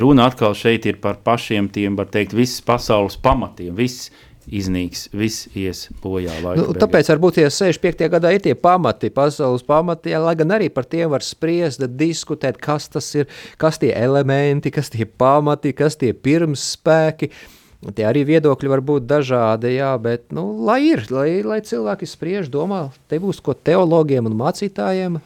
runa 0.02 0.28
atkal 0.30 0.56
šeit 0.58 0.86
ir 0.90 1.00
par 1.04 1.22
pašiem 1.26 1.72
tiem, 1.74 1.98
var 1.98 2.12
teikt, 2.14 2.36
visas 2.38 2.62
pasaules 2.66 3.18
pamatiem, 3.24 3.76
viss 3.78 4.12
iznīks, 4.48 5.08
viss 5.16 5.50
ies 5.58 5.88
bojā. 6.04 6.38
Nu, 6.58 6.70
tāpēc 6.78 7.12
varbūt 7.12 7.42
ja 7.42 7.52
65. 7.52 8.08
gadā 8.14 8.32
ir 8.36 8.44
tie 8.46 8.56
pamati, 8.56 9.12
pasaules 9.14 9.66
pamati, 9.68 10.14
ja, 10.16 10.22
lai 10.24 10.36
gan 10.40 10.56
arī 10.56 10.70
par 10.74 10.88
tiem 10.88 11.12
var 11.14 11.26
spriest, 11.26 11.84
diskutēt, 12.00 12.62
kas 12.64 12.90
tas 12.94 13.10
ir, 13.18 13.28
kas 13.62 13.82
tie 13.82 13.92
elementi, 13.96 14.72
kas 14.74 14.92
tie 14.94 15.06
pamati, 15.06 15.76
kas 15.78 16.00
tie 16.00 16.14
pirmsspēki. 16.14 17.32
spēki 17.32 17.57
Tie 17.78 18.08
arī 18.10 18.24
viedokļi 18.26 18.70
var 18.72 18.82
būt 18.82 19.04
dažādi, 19.06 19.76
jā, 19.76 19.92
bet 20.02 20.32
nu, 20.34 20.48
lai 20.66 20.80
ir, 20.88 21.04
lai, 21.14 21.44
lai 21.46 21.60
cilvēki 21.62 22.08
spriež, 22.10 22.48
domā, 22.50 22.88
te 23.06 23.20
būs 23.22 23.38
ko 23.46 23.54
teologiem 23.54 24.26
un 24.26 24.34
mācītājiem 24.40 25.20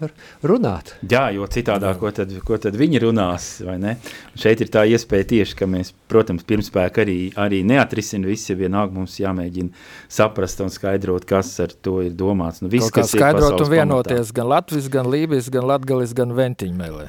runāt. 0.43 0.91
Jā, 1.08 1.29
jo 1.31 1.48
citādā, 1.48 1.93
ko 1.96 2.12
tad, 2.12 2.34
ko 2.43 2.60
tad 2.60 2.75
viņi 2.75 3.01
runās, 3.05 3.46
vai 3.63 3.77
ne? 3.79 3.93
Un 4.34 4.43
šeit 4.43 4.65
ir 4.65 4.74
tā 4.74 4.84
iespēja 4.91 5.29
tieši, 5.31 5.55
ka 5.62 5.70
mēs, 5.72 5.93
protams, 6.12 6.43
pirmspēk 6.51 7.00
arī, 7.05 7.17
arī 7.39 7.62
neatrisina 7.72 8.27
visi, 8.27 8.58
vienalga 8.60 9.00
mums 9.00 9.15
jāmēģina 9.24 9.72
saprast 10.12 10.60
un 10.67 10.75
skaidrot, 10.75 11.29
kas 11.31 11.53
ar 11.63 11.72
to 11.72 12.01
ir 12.03 12.12
domāts. 12.20 12.60
Nu, 12.60 12.67
viss, 12.74 12.91
kas 12.91 13.15
skaidrot 13.15 13.63
un 13.63 13.72
vienoties 13.72 14.27
pamatā. 14.27 14.38
gan 14.41 14.51
Latvis, 14.51 14.91
gan 14.91 15.08
Lībijas, 15.08 15.48
gan 15.55 15.72
Latgalis, 15.72 16.12
gan 16.20 16.36
Ventiņmelē. 16.36 17.08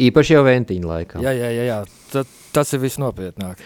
Īpaši 0.00 0.36
jau 0.36 0.44
Ventiņa 0.46 0.88
laikā. 0.88 1.20
Jā, 1.24 1.32
jā, 1.36 1.50
jā, 1.52 1.64
jā. 1.68 1.80
Tad, 2.12 2.30
tas 2.54 2.72
ir 2.72 2.82
visnopietnāk. 2.84 3.60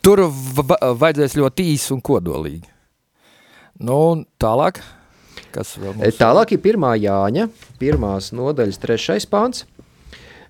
Tur 0.00 0.24
vajadzēs 0.30 1.36
ļoti 1.38 1.66
īsi 1.74 1.92
un 1.94 2.00
kodolīgi. 2.04 2.64
Nu, 3.84 3.98
tālāk, 4.40 4.80
kas 5.54 5.76
vēl 5.80 5.94
mums? 5.96 6.18
Tālāk 6.18 6.56
ir 6.56 6.62
pirmā 6.64 6.94
Jāņa, 7.00 7.46
pirmās 7.80 8.30
nodaļas 8.36 8.80
trešais 8.80 9.28
pāns. 9.30 9.64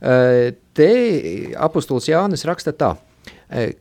E, 0.01 0.57
te 0.75 0.91
apustulis 1.61 2.09
Jānis 2.11 2.47
raksta 2.49 2.75
tā. 2.75 2.95
E, 3.51 3.73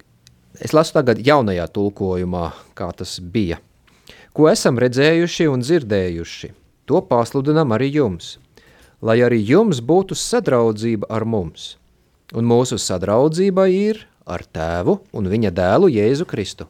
es 0.60 0.76
lasu 0.76 0.94
tagad 0.98 1.22
jaunajā 1.26 1.66
tulkojumā, 1.74 2.46
kā 2.78 2.92
tas 2.98 3.18
bija. 3.22 3.58
Ko 4.36 4.50
esam 4.52 4.78
redzējuši 4.82 5.50
un 5.50 5.64
dzirdējuši, 5.66 6.52
to 6.90 7.02
pasludinam 7.10 7.74
arī 7.78 7.90
jums, 7.96 8.36
lai 9.02 9.20
arī 9.26 9.40
jums 9.44 9.80
būtu 9.82 10.18
sadraudzība 10.18 11.10
ar 11.10 11.26
mums. 11.26 11.76
Un 12.36 12.46
mūsu 12.46 12.78
sadraudzība 12.78 13.70
ir 13.74 14.04
ar 14.30 14.44
tēvu 14.46 15.00
un 15.16 15.30
viņa 15.32 15.52
dēlu 15.56 15.90
Jēzu 15.90 16.28
Kristu. 16.30 16.68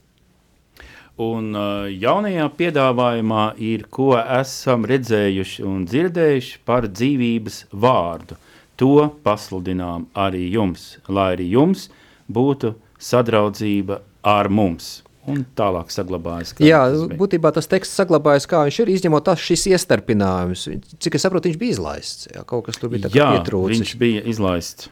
Un 1.20 1.52
uh, 1.52 1.90
jaunajā 1.92 2.46
piedāvājumā 2.56 3.50
ir, 3.60 3.84
ko 3.92 4.14
esam 4.16 4.86
redzējuši 4.88 5.66
un 5.68 5.82
dzirdējuši 5.84 6.62
par 6.64 6.88
dzīvības 6.88 7.66
vārdu. 7.76 8.38
To 8.80 9.10
pasludinām 9.26 10.06
arī 10.16 10.46
jums, 10.54 10.94
lai 11.12 11.34
arī 11.34 11.50
jums 11.52 11.90
būtu 12.32 12.72
sadraudzība 12.96 14.00
ar 14.24 14.48
mums. 14.48 15.02
Un 15.28 15.42
tālāk 15.58 15.92
saglabājas. 15.94 16.54
Jā, 16.64 16.80
būtībā 17.20 17.52
tas 17.54 17.68
teksts 17.70 18.00
saglabājas, 18.00 18.48
kā 18.50 18.64
viņš 18.66 18.78
ir, 18.84 18.92
izņemot 18.96 19.26
tas 19.28 19.42
šis 19.44 19.68
iestarpinājums. 19.74 20.64
Cik 21.04 21.18
es 21.20 21.26
saprotu, 21.26 21.52
viņš 21.52 21.60
bija 21.60 21.76
izlaists. 21.76 22.30
Jā, 22.32 22.46
kaut 22.48 22.70
kas 22.70 22.80
tur 22.80 22.94
bija 22.94 23.12
pietrūcis. 23.12 23.76
viņš 23.76 23.94
bija 24.00 24.24
izlaists. 24.32 24.90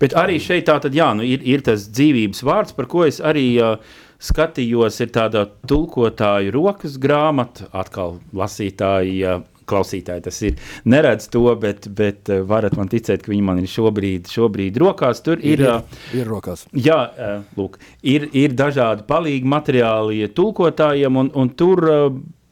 Bet 0.00 0.14
arī 0.18 0.38
šeit 0.42 0.68
tā 0.68 0.76
tad, 0.82 0.94
jā, 0.94 1.10
nu, 1.16 1.24
ir, 1.26 1.42
ir 1.46 1.64
tas 1.66 1.88
dzīvības 1.90 2.44
vārds, 2.46 2.74
par 2.76 2.88
ko 2.90 3.04
es 3.08 3.18
arī 3.24 3.46
uh, 3.58 3.76
skatījos, 4.22 5.00
ir 5.02 5.12
tāda 5.14 5.46
tulkotāju 5.68 6.52
rokas 6.54 6.98
grāmata, 7.00 7.66
atkal 7.76 8.20
lasītāji, 8.36 9.16
uh, 9.26 9.46
klausītāji 9.70 10.24
tas 10.26 10.40
ir, 10.46 10.58
neredz 10.90 11.28
to, 11.32 11.44
bet, 11.60 11.88
bet 11.96 12.30
uh, 12.32 12.42
varat 12.48 12.76
man 12.78 12.90
ticēt, 12.92 13.24
ka 13.24 13.32
viņi 13.32 13.46
man 13.46 13.62
ir 13.62 13.70
šobrīd, 13.70 14.30
šobrīd 14.30 14.80
rokās. 14.82 15.22
Tur 15.26 15.40
ir, 15.40 15.62
ir, 15.62 15.66
uh, 15.70 16.00
ir 16.16 16.30
rokās. 16.30 16.66
Jā, 16.76 17.00
uh, 17.10 17.44
lūk, 17.58 17.78
ir, 18.02 18.28
ir 18.36 18.56
dažādi 18.58 19.06
palīgi 19.08 19.48
materiāli 19.50 20.26
tulkotājiem, 20.36 21.22
un, 21.22 21.30
un 21.38 21.54
tur 21.56 21.86
uh, 21.86 22.08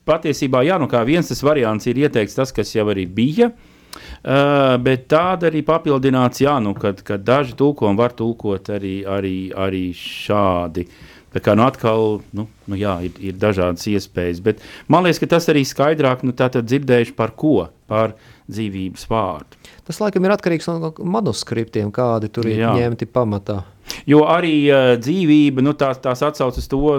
patiesībā, 0.08 0.62
jā, 0.64 0.78
nu 0.80 0.88
kā 0.90 1.02
viens 1.04 1.28
tas 1.28 1.42
variants 1.44 1.90
ir 1.90 2.00
ieteikts 2.06 2.38
tas, 2.38 2.54
kas 2.54 2.72
jau 2.76 2.86
arī 2.88 3.04
bija, 3.18 3.52
uh, 3.52 3.74
Uh, 4.18 4.74
bet 4.82 5.06
tāda 5.10 5.48
arī 5.48 5.62
papildināts, 5.66 6.42
jā, 6.42 6.56
nu, 6.62 6.74
kad, 6.78 7.00
kad 7.06 7.22
daži 7.24 7.54
tulkojumi 7.58 8.00
var 8.00 8.14
tulkot 8.18 8.70
arī, 8.74 8.96
arī, 9.06 9.36
arī 9.54 9.84
šādi. 9.96 10.88
Tā 11.34 11.42
kā 11.44 11.54
nu 11.58 11.66
atkal 11.66 12.20
nu, 12.36 12.46
nu 12.70 12.78
jā, 12.78 12.94
ir, 13.04 13.16
ir 13.30 13.36
dažādas 13.36 13.84
iespējas, 13.90 14.40
bet 14.44 14.62
man 14.88 15.04
liekas, 15.04 15.20
ka 15.20 15.28
tas 15.34 15.48
arī 15.52 15.64
skaidrāk 15.68 16.24
nu, 16.24 16.32
dzirdējuši 16.32 17.16
par 17.18 17.34
ko, 17.36 17.68
par 17.90 18.14
dzīvības 18.48 19.04
vārdu. 19.10 19.60
Tas 19.88 20.00
laikam 20.00 20.24
ir 20.24 20.34
atkarīgs 20.34 20.68
no 20.70 20.92
manuskriptiem, 20.98 21.92
kādi 21.92 22.32
tur 22.32 22.48
ir 22.48 22.62
jā. 22.62 22.72
ņemti 22.80 23.08
pamatā. 23.12 23.60
Jo 24.08 24.24
arī 24.28 24.54
uh, 24.68 24.94
dzīvība, 25.00 25.64
nu, 25.64 25.76
tās, 25.76 26.00
tās 26.04 26.24
atsaucas 26.24 26.68
to 26.68 26.96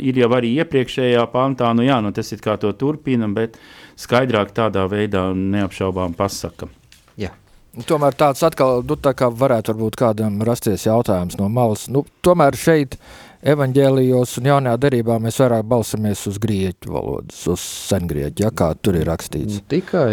ir 0.00 0.18
jau 0.18 0.30
arī 0.36 0.54
iepriekšējā 0.62 1.24
pantā, 1.32 1.70
nu 1.76 1.84
jā, 1.86 2.00
nu 2.04 2.12
tas 2.14 2.32
ir 2.32 2.42
kā 2.44 2.56
to 2.60 2.72
turpinam, 2.78 3.34
bet 3.36 3.58
skaidrāk 4.00 4.54
tādā 4.56 4.86
veidā 4.90 5.26
neapšaubām 5.36 6.16
pasaka. 6.18 6.68
Jā. 7.20 7.32
Tomēr 7.88 8.16
tāds 8.18 8.42
atkal, 8.46 8.82
nu 8.86 8.96
tā 9.00 9.14
kā 9.18 9.28
varētu 9.30 9.74
varbūt 9.74 9.98
kādam 9.98 10.40
rasties 10.46 10.86
jautājums 10.86 11.38
no 11.40 11.48
malas, 11.52 11.88
nu 11.90 12.04
tomēr 12.24 12.56
šeit 12.58 12.98
evaņģēlijos 13.44 14.38
un 14.40 14.50
jaunajā 14.50 14.80
derībā 14.86 15.18
mēs 15.22 15.40
vairāk 15.42 15.66
balsamies 15.68 16.24
uz 16.30 16.40
grieķu 16.42 16.94
valodas, 16.94 17.44
uz 17.50 17.62
sengrieķu, 17.90 18.46
ja 18.46 18.52
kā 18.56 18.72
tur 18.80 18.98
ir 19.00 19.08
rakstīts. 19.10 19.60
Nu, 19.60 19.68
tikai. 19.74 20.10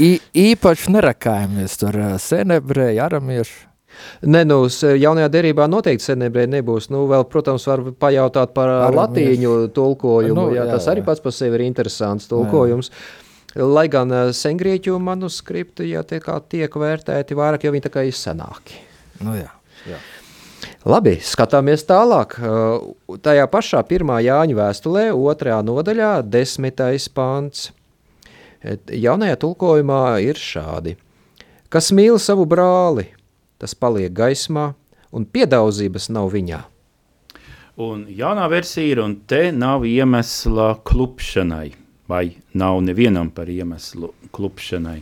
I, 0.00 0.12
īpaši 0.38 0.94
nerakājamies 0.94 1.76
tur 1.80 1.98
senebreju, 2.22 3.02
aramiešu, 3.06 3.66
Ne, 4.22 4.42
nu, 4.46 4.62
jaunajā 4.70 5.28
derībā 5.32 5.66
noteikti 5.70 6.10
senebrē 6.10 6.46
nebūs. 6.50 6.88
Nu, 6.92 7.02
vēl, 7.10 7.24
protams, 7.30 7.66
var 7.68 7.82
pajautāt 8.00 8.54
par 8.56 8.70
Ar 8.86 8.96
latīņu 8.96 9.54
tulkojumu. 9.76 10.36
Nu, 10.36 10.46
jā, 10.54 10.64
jā, 10.64 10.76
tas 10.76 10.86
arī 10.92 11.04
pats 11.06 11.22
par 11.24 11.34
sevi 11.36 11.58
ir 11.58 11.66
interesants 11.66 12.30
tulkojums. 12.30 12.92
Jā. 12.92 13.66
Lai 13.66 13.88
gan 13.90 14.12
sengrieķu 14.36 14.94
manuskripti 15.02 15.88
ja 15.90 16.04
tiek, 16.06 16.26
tiek 16.48 16.76
vērtēti 16.82 17.36
vairāk, 17.38 17.66
jo 17.66 17.74
viņi 17.74 17.86
tā 17.88 17.92
kā 17.96 18.06
ir 18.06 18.16
senāki. 18.16 18.78
Nu, 19.26 19.34
jā, 19.36 19.50
jā. 19.90 19.98
Labi, 20.88 21.18
skatāmies 21.24 21.84
tālāk. 21.88 22.36
Tajā 23.24 23.46
pašā 23.52 23.82
pirmā 23.88 24.20
Jāņa 24.24 24.56
vēstulē, 24.56 25.04
otrajā 25.12 25.60
nodaļā, 25.64 26.10
desmitais 26.24 27.08
pants. 27.12 27.70
Jaunajā 28.92 29.38
tulkojumā 29.40 30.02
ir 30.24 30.40
šādi. 30.40 30.96
Kas 31.72 31.92
mīl 31.96 32.18
savu 32.20 32.44
brāli, 32.50 33.06
tas 33.60 33.76
paliek 33.78 34.12
gaismā, 34.12 34.72
un 35.12 35.24
piedaudzības 35.24 36.10
nav 36.12 36.32
viņā. 36.34 36.60
Un 37.80 38.04
jaunā 38.12 38.48
versija 38.52 38.92
ir, 38.92 39.00
un 39.00 39.14
te 39.30 39.48
nav 39.56 39.86
iemesla 39.88 40.74
klupšanai, 40.84 41.70
vai 42.10 42.24
nav 42.52 42.80
nevienam 42.84 43.30
par 43.32 43.48
iemeslu 43.48 44.10
klupšanai. 44.34 44.98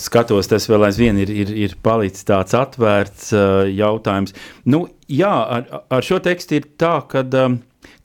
Skatos, 0.00 0.48
tas 0.48 0.66
vēl 0.70 0.86
aizvien 0.88 1.18
ir, 1.20 1.30
ir, 1.30 1.52
ir 1.66 1.76
palicis 1.84 2.26
tāds 2.28 2.56
atvērts 2.56 3.30
uh, 3.36 3.62
jautājums. 3.68 4.34
Nu, 4.64 4.86
jā, 5.10 5.30
ar, 5.30 5.84
ar 5.92 6.04
šo 6.06 6.20
tekstu 6.24 6.58
ir 6.60 6.68
tā, 6.80 6.96
ka 7.10 7.24
um, 7.44 7.58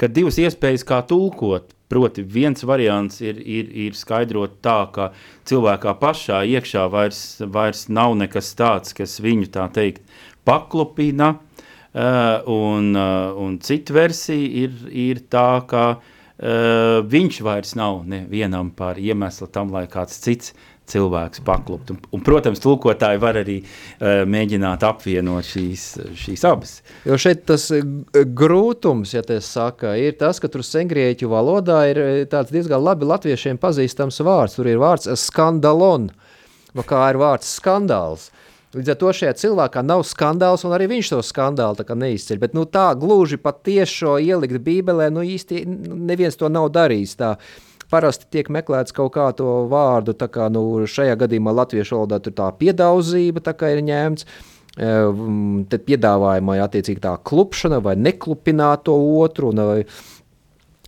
divas 0.07 0.39
iespējas, 0.41 0.87
kā 0.87 1.03
tulkot. 1.07 1.75
Proti, 1.89 2.21
viens 2.21 2.61
variants 2.69 3.17
ir, 3.23 3.39
ir, 3.41 3.69
ir 3.87 3.95
skaidrot 3.97 4.59
tā, 4.61 4.83
ka 4.93 5.07
cilvēkā 5.49 5.95
pašā 5.97 6.43
iekšā 6.45 6.83
vairs, 6.93 7.21
vairs 7.41 7.87
nav 7.89 8.13
nekas 8.19 8.51
tāds, 8.59 8.93
kas 8.93 9.15
viņu 9.25 9.49
tā 9.55 9.65
teikt 9.73 10.03
paklupina, 10.45 11.31
un, 12.45 12.93
un 12.93 13.57
cita 13.65 13.95
versija 13.97 14.67
ir, 14.67 14.75
ir 14.93 15.23
tā, 15.33 15.65
ka 15.65 15.85
viņš 17.09 17.41
vairs 17.41 17.73
nav 17.75 18.03
nevienam 18.05 18.69
par 18.69 19.01
iemeslu 19.01 19.49
tam, 19.49 19.73
lai 19.73 19.87
kāds 19.89 20.21
cits 20.21 20.53
cilvēks 20.91 21.43
paklupt. 21.45 21.93
Un, 21.93 21.99
un, 22.15 22.23
protams, 22.25 22.61
tulkotāji 22.63 23.21
var 23.21 23.39
arī 23.41 23.59
uh, 23.61 24.23
mēģināt 24.29 24.85
apvienot 24.87 25.47
šīs, 25.47 25.85
šīs 26.19 26.45
abas. 26.49 26.79
Jo 27.07 27.19
šeit 27.19 27.45
tas 27.49 27.69
grūtums, 28.13 29.13
ja 29.15 29.23
tā 29.25 29.39
saka, 29.43 29.95
ir 29.99 30.17
tas, 30.19 30.41
ka 30.41 30.49
tur 30.51 30.65
sengrieķu 30.65 31.29
valodā 31.31 31.83
ir 31.91 32.01
eh, 32.03 32.25
tāds 32.29 32.53
diezgan 32.53 32.83
labi 32.83 33.07
latviešiem 33.09 33.59
pazīstams 33.61 34.21
vārds. 34.25 34.57
Tur 34.59 34.69
ir 34.69 34.81
vārds 34.81 35.09
skandalon, 35.19 36.09
no 36.75 36.85
kā 36.87 37.05
ir 37.11 37.19
vārds 37.21 37.49
skandāls. 37.59 38.29
Līdz 38.69 38.91
ar 38.93 38.97
to 39.01 39.11
šajā 39.17 39.31
cilvēkā 39.33 39.81
nav 39.81 40.03
skandāls, 40.05 40.61
un 40.67 40.75
arī 40.75 40.85
viņš 40.91 41.07
to 41.15 41.23
skandālu 41.25 41.85
neizceļ. 42.03 42.37
Bet 42.37 42.53
nu, 42.53 42.67
tā 42.69 42.91
gluži 42.93 43.39
pat 43.41 43.63
tiešo 43.65 44.19
ielikt 44.21 44.61
Bībelē, 44.61 45.07
nu 45.09 45.23
īsti 45.25 45.63
neviens 45.65 46.37
to 46.37 46.51
nav 46.53 46.69
darījis. 46.75 47.15
Tā 47.17 47.31
parasti 47.91 48.29
tiek 48.33 48.51
meklēts 48.53 48.95
kaut 48.95 49.13
kā 49.17 49.29
to 49.37 49.65
vārdu, 49.71 50.15
tā 50.17 50.29
kā 50.31 50.47
nu, 50.53 50.85
šajā 50.89 51.17
gadījumā 51.23 51.55
latviešu 51.63 51.97
valodā 51.97 52.21
tur 52.23 52.35
tā 52.37 52.51
piedauzība 52.61 53.43
tā 53.45 53.55
ir 53.73 53.83
ņemts. 53.89 54.29
E, 54.79 54.93
tad 55.71 55.83
piedāvājumā 55.87 56.55
ir 56.59 56.63
attiecīgi 56.67 57.03
tā 57.03 57.17
klupšana 57.25 57.81
vai 57.83 57.97
neklupināt 57.99 58.85
to 58.87 58.95
otru. 59.19 59.51
Vai, 59.57 59.81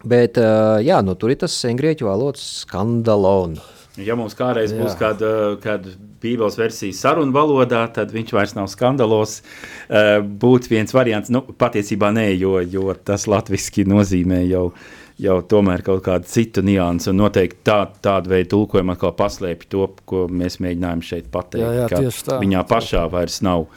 bet 0.06 0.40
e, 0.40 0.48
jā, 0.86 1.02
nu, 1.06 1.18
tur 1.18 1.34
ir 1.34 1.42
tas 1.42 1.58
sengrieķu 1.66 2.08
valodas 2.08 2.46
skandalons. 2.64 3.64
Ja 4.00 4.16
mums 4.16 4.38
kādreiz 4.40 4.72
būs 4.72 4.94
kāda, 4.96 5.58
kāda 5.60 5.92
Bībeles 6.24 6.56
versija 6.56 6.96
sarunu 6.96 7.36
valodā, 7.36 7.82
tad 7.92 8.14
viņš 8.16 8.32
vairs 8.32 8.54
nav 8.56 8.70
skandalos. 8.72 9.42
E, 9.90 10.22
būtu 10.22 10.72
viens 10.72 10.96
variants, 10.96 11.34
nu, 11.34 11.44
patiesībā 11.44 12.14
nē, 12.16 12.30
jo, 12.40 12.56
jo 12.64 12.96
tas 12.96 13.28
latviski 13.28 13.84
nozīmē 13.90 14.46
jau 14.46 14.70
uh, 14.70 14.88
jau 15.22 15.38
tomēr 15.46 15.84
kaut 15.86 16.04
kādu 16.06 16.30
citu 16.30 16.64
niansu, 16.66 17.12
un 17.12 17.22
noteikti 17.22 17.62
tā, 17.68 17.80
tādu 18.04 18.34
veidu 18.34 18.52
tulkojumu 18.56 18.96
atkal 18.96 19.14
paslēpj 19.18 19.68
to, 19.72 19.88
ko 20.10 20.26
mēs 20.32 20.60
mēģinājām 20.64 21.04
šeit 21.06 21.30
pateikt, 21.34 21.66
jā, 21.66 21.74
jā, 21.84 21.90
ka 21.92 22.32
tā. 22.32 22.40
viņā 22.42 22.64
pašā 22.70 23.06
vairs 23.14 23.42
nav, 23.46 23.68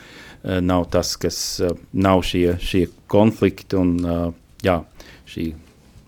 eh, 0.43 0.63
nav 0.65 0.89
tas, 0.95 1.15
kas 1.21 1.43
eh, 1.65 1.77
nav 1.93 2.25
šie, 2.27 2.47
šie 2.65 2.87
konflikti 3.13 3.81
un 3.81 3.95
eh, 4.01 4.25
jā, 4.67 4.81
šī 5.31 5.53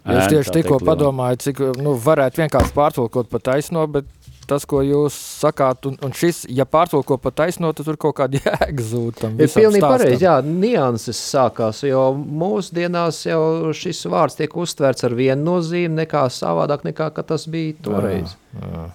Es 0.07 0.29
tieši 0.31 0.53
tikko 0.55 0.77
padomāju, 0.87 1.39
cik 1.43 1.61
nu, 1.83 1.97
varētu 1.99 2.45
vienkārši 2.45 2.75
pārtulkot 2.77 3.27
pa 3.27 3.41
taisno, 3.43 3.83
bet 3.91 4.07
tas, 4.49 4.65
ko 4.69 4.81
jūs 4.85 5.15
sakāt, 5.41 5.87
un, 5.91 5.97
un 6.05 6.15
šis, 6.17 6.45
ja 6.53 6.67
pārtulko 6.69 7.19
pa 7.23 7.33
taisno, 7.35 7.73
tad 7.77 7.89
tur 7.89 7.99
kaut 8.01 8.17
kāda 8.21 8.41
jēga 8.47 8.87
zūd 8.91 9.21
tam 9.21 9.37
Ir 9.41 9.51
pilnīgi 9.53 9.85
pareizi, 9.85 10.25
jā, 10.25 10.37
nianses 10.47 11.21
sākās, 11.33 11.83
jo 11.87 12.09
mūsdienās 12.17 13.23
jau 13.29 13.75
šis 13.77 14.05
vārds 14.13 14.39
tiek 14.39 14.57
uztverts 14.57 15.07
ar 15.07 15.17
vienu 15.19 15.43
nozīmi, 15.51 16.03
nekā 16.03 16.27
savādāk, 16.33 16.87
nekā 16.89 17.11
tas 17.21 17.47
bija 17.51 17.77
toreiz. 17.87 18.37
Jā, 18.57 18.73
jā. 18.73 18.89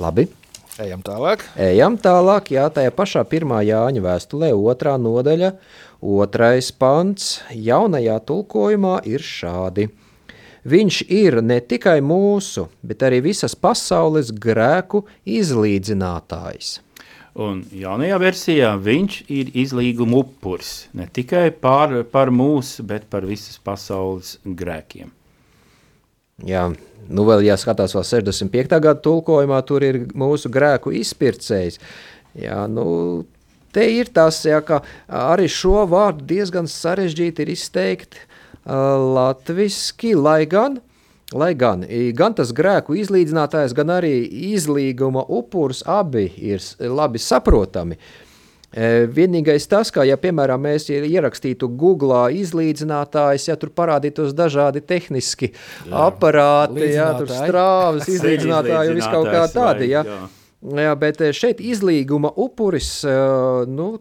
Labi. 0.00 0.28
Ejam 0.80 1.02
tālāk. 1.04 1.42
Ejam 1.60 1.96
tālāk, 2.00 2.54
jā, 2.54 2.68
tajā 2.72 2.92
pašā 2.96 3.24
pirmā 3.28 3.58
Jāņa 3.66 4.00
vēstulē, 4.00 4.54
otrā 4.56 4.94
nodaļa, 4.96 5.50
otrais 6.00 6.70
pants, 6.72 7.34
jaunajā 7.52 8.16
tulkojumā 8.30 9.00
ir 9.10 9.26
šādi– 9.26 9.90
Viņš 10.68 11.00
ir 11.08 11.40
ne 11.40 11.60
tikai 11.64 12.00
mūsu, 12.04 12.66
bet 12.84 13.02
arī 13.06 13.22
visas 13.24 13.54
pasaules 13.56 14.32
grēku 14.36 15.06
izlīdzinātājs. 15.24 16.80
Un 17.40 17.62
jaunajā 17.72 18.18
versijā 18.20 18.74
viņš 18.82 19.20
ir 19.30 19.52
izlīguma 19.62 20.18
upuris 20.24 20.90
ne 20.98 21.06
tikai 21.06 21.48
par, 21.54 21.94
par 22.10 22.32
mūsu, 22.34 22.82
bet 22.84 23.06
par 23.08 23.24
visas 23.24 23.56
pasaules 23.62 24.34
grēkiem. 24.44 25.12
Jā, 26.44 26.66
nu 27.08 27.26
vēl 27.28 27.44
jāskatās 27.46 27.94
vēl 27.94 28.06
65. 28.08 28.80
gada 28.80 28.98
tulkojumā, 29.04 29.60
tur 29.68 29.84
ir 29.84 30.02
mūsu 30.16 30.50
grēku 30.52 30.92
izpircējs. 30.96 31.78
Jā, 32.40 32.64
nu, 32.70 32.84
te 33.74 33.84
ir 33.94 34.10
tas, 34.14 34.40
jā, 34.46 34.60
ka 34.64 34.80
arī 35.06 35.48
šo 35.50 35.84
vārdu 35.90 36.26
diezgan 36.34 36.68
sarežģīti 36.70 37.44
ir 37.44 37.54
izteikt, 37.54 38.18
latviski, 38.66 40.14
lai 40.14 40.44
gan, 40.46 40.80
lai 41.32 41.52
gan, 41.54 41.84
gan 42.14 42.34
tas 42.36 42.52
grēku 42.56 42.96
izlīdzinātājs, 43.00 43.74
gan 43.76 43.94
arī 44.00 44.16
izlīguma 44.54 45.24
upuris 45.28 45.84
abi 45.86 46.26
ir 46.36 46.64
labi 46.80 47.22
saprotami. 47.22 47.98
Vienīgais 48.70 49.64
tas, 49.66 49.88
ka, 49.90 50.04
ja, 50.06 50.14
piemēram, 50.14 50.60
mēs 50.62 50.84
ierakstītu 50.94 51.66
Google 51.74 52.28
izlīdzinātājs, 52.38 53.48
ja 53.48 53.56
tur 53.58 53.72
parādītos 53.74 54.30
dažādi 54.38 54.84
tehniski 54.86 55.50
jā. 55.50 56.04
aparāti, 56.06 56.92
ja, 56.94 57.08
tur 57.18 57.32
strāvas 57.34 58.06
izlīdzinātāji 58.14 58.92
un 58.92 59.00
viss 59.00 59.10
kaut 59.10 59.26
kā 59.26 59.48
tādi, 59.50 59.90
ja. 59.90 60.04
Jā. 60.06 60.20
Jā, 60.60 60.92
bet 61.00 61.22
eh, 61.24 61.32
šeit 61.32 61.62
izlīguma 61.64 62.34
upuris, 62.36 63.00
eh, 63.08 63.64
nu, 63.64 63.94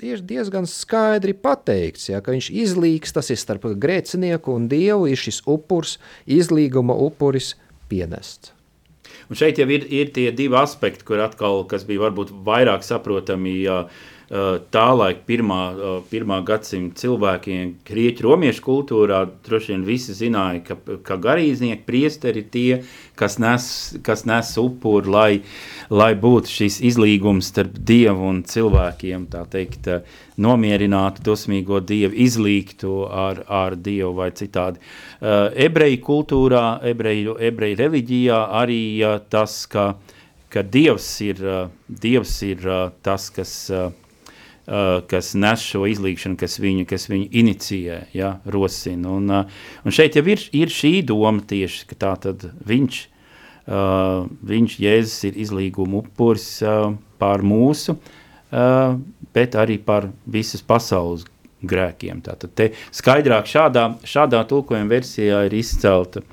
ir 0.00 0.22
diezgan 0.24 0.64
skaidri 0.64 1.34
pateikts, 1.36 2.08
ka 2.24 2.32
viņš 2.32 2.48
izlīgs, 2.56 3.12
tas 3.12 3.28
ir 3.28 3.36
starp 3.36 3.68
grēcinieku 3.76 4.54
un 4.56 4.64
dievu, 4.72 5.10
ir 5.12 5.20
šis 5.20 5.42
upurs, 5.44 5.98
izlīguma 6.24 6.96
upuris 6.96 7.52
pienests. 7.90 8.54
Un 9.28 9.36
šeit 9.36 9.60
jau 9.60 9.66
ir, 9.68 9.84
ir 9.92 10.08
tie 10.14 10.30
divi 10.32 10.56
aspekti, 10.56 11.04
kur 11.04 11.20
atkal, 11.20 11.66
kas 11.68 11.84
bija 11.84 12.06
varbūt 12.06 12.32
vairāk 12.46 12.84
saprotami, 12.86 13.58
uh, 13.68 13.90
tā 14.28 14.86
laika 14.90 15.20
pirmā, 15.26 15.60
eh, 15.70 15.98
pirmā 16.10 16.40
gadsimta 16.44 16.98
cilvēkiem, 16.98 17.74
grieķu 17.86 18.24
romiešu 18.26 18.62
kultūrā, 18.64 19.20
droši 19.46 19.68
vien 19.68 19.84
visi 19.86 20.12
zināja, 20.18 20.64
ka, 20.66 20.76
ka 21.06 21.16
garīdznieki, 21.16 21.84
priesteri 21.86 22.42
ir 22.42 22.48
tie, 22.50 22.82
kas 23.14 23.38
nes, 23.38 23.96
kas 24.02 24.24
nes 24.26 24.50
upuri, 24.58 25.06
lai, 25.06 25.42
lai 25.90 26.14
būtu 26.14 26.50
šis 26.50 26.80
izlīgums 26.82 27.52
starp 27.52 27.78
dievu 27.78 28.26
un 28.26 28.42
cilvēkiem, 28.42 29.28
tā 29.30 29.44
teikt, 29.46 29.86
eh, 29.86 30.02
nomierinātu 30.36 31.22
dosmīgo 31.22 31.78
dievu, 31.80 32.12
izlīgtu 32.12 33.06
ar, 33.08 33.44
ar 33.48 33.76
dievu 33.76 34.12
vai 34.18 34.30
citādi. 34.30 34.82
Ebreju 35.22 36.00
kultūrā, 36.04 36.82
ebreju, 36.84 37.38
ebreju 37.40 37.78
reliģijā 37.78 38.40
arī 38.52 39.00
tas, 39.30 39.64
ka, 39.66 39.94
ka 40.50 40.62
dievs 40.62 41.08
ir, 41.24 41.40
dievs 41.88 42.42
ir 42.42 42.68
tas, 43.02 43.30
kas 43.30 43.70
kas 44.66 45.34
nes 45.38 45.62
šo 45.62 45.84
izlīgšanu, 45.86 46.38
kas 46.40 46.58
viņu, 46.58 46.86
kas 46.90 47.06
viņu 47.10 47.28
inicijē, 47.38 48.00
ja, 48.16 48.32
rosina. 48.50 49.12
Un, 49.14 49.30
uh, 49.30 49.60
un 49.86 49.94
šeit 49.94 50.18
jau 50.18 50.24
ir, 50.26 50.42
ir 50.56 50.72
šī 50.72 50.98
doma 51.06 51.44
tieši, 51.46 51.86
ka 51.92 51.98
tā 52.02 52.12
tad 52.26 52.48
viņš, 52.66 53.00
uh, 53.70 54.26
viņš 54.26 54.78
Jēzus 54.82 55.28
ir 55.30 55.40
izlīguma 55.46 56.02
upuris 56.02 56.48
uh, 56.66 56.90
pār 57.22 57.46
mūsu, 57.46 57.94
uh, 57.94 58.98
bet 59.36 59.54
arī 59.54 59.78
par 59.78 60.10
visas 60.26 60.66
pasaules 60.66 61.28
grēkiem. 61.66 62.24
Tātad 62.26 62.50
te 62.58 62.72
skaidrāk 62.94 63.46
šādā, 63.46 63.92
šādā 64.06 64.42
tulkojuma 64.50 64.90
versijā 64.98 65.46
ir 65.46 65.54
izcelta 65.56 66.26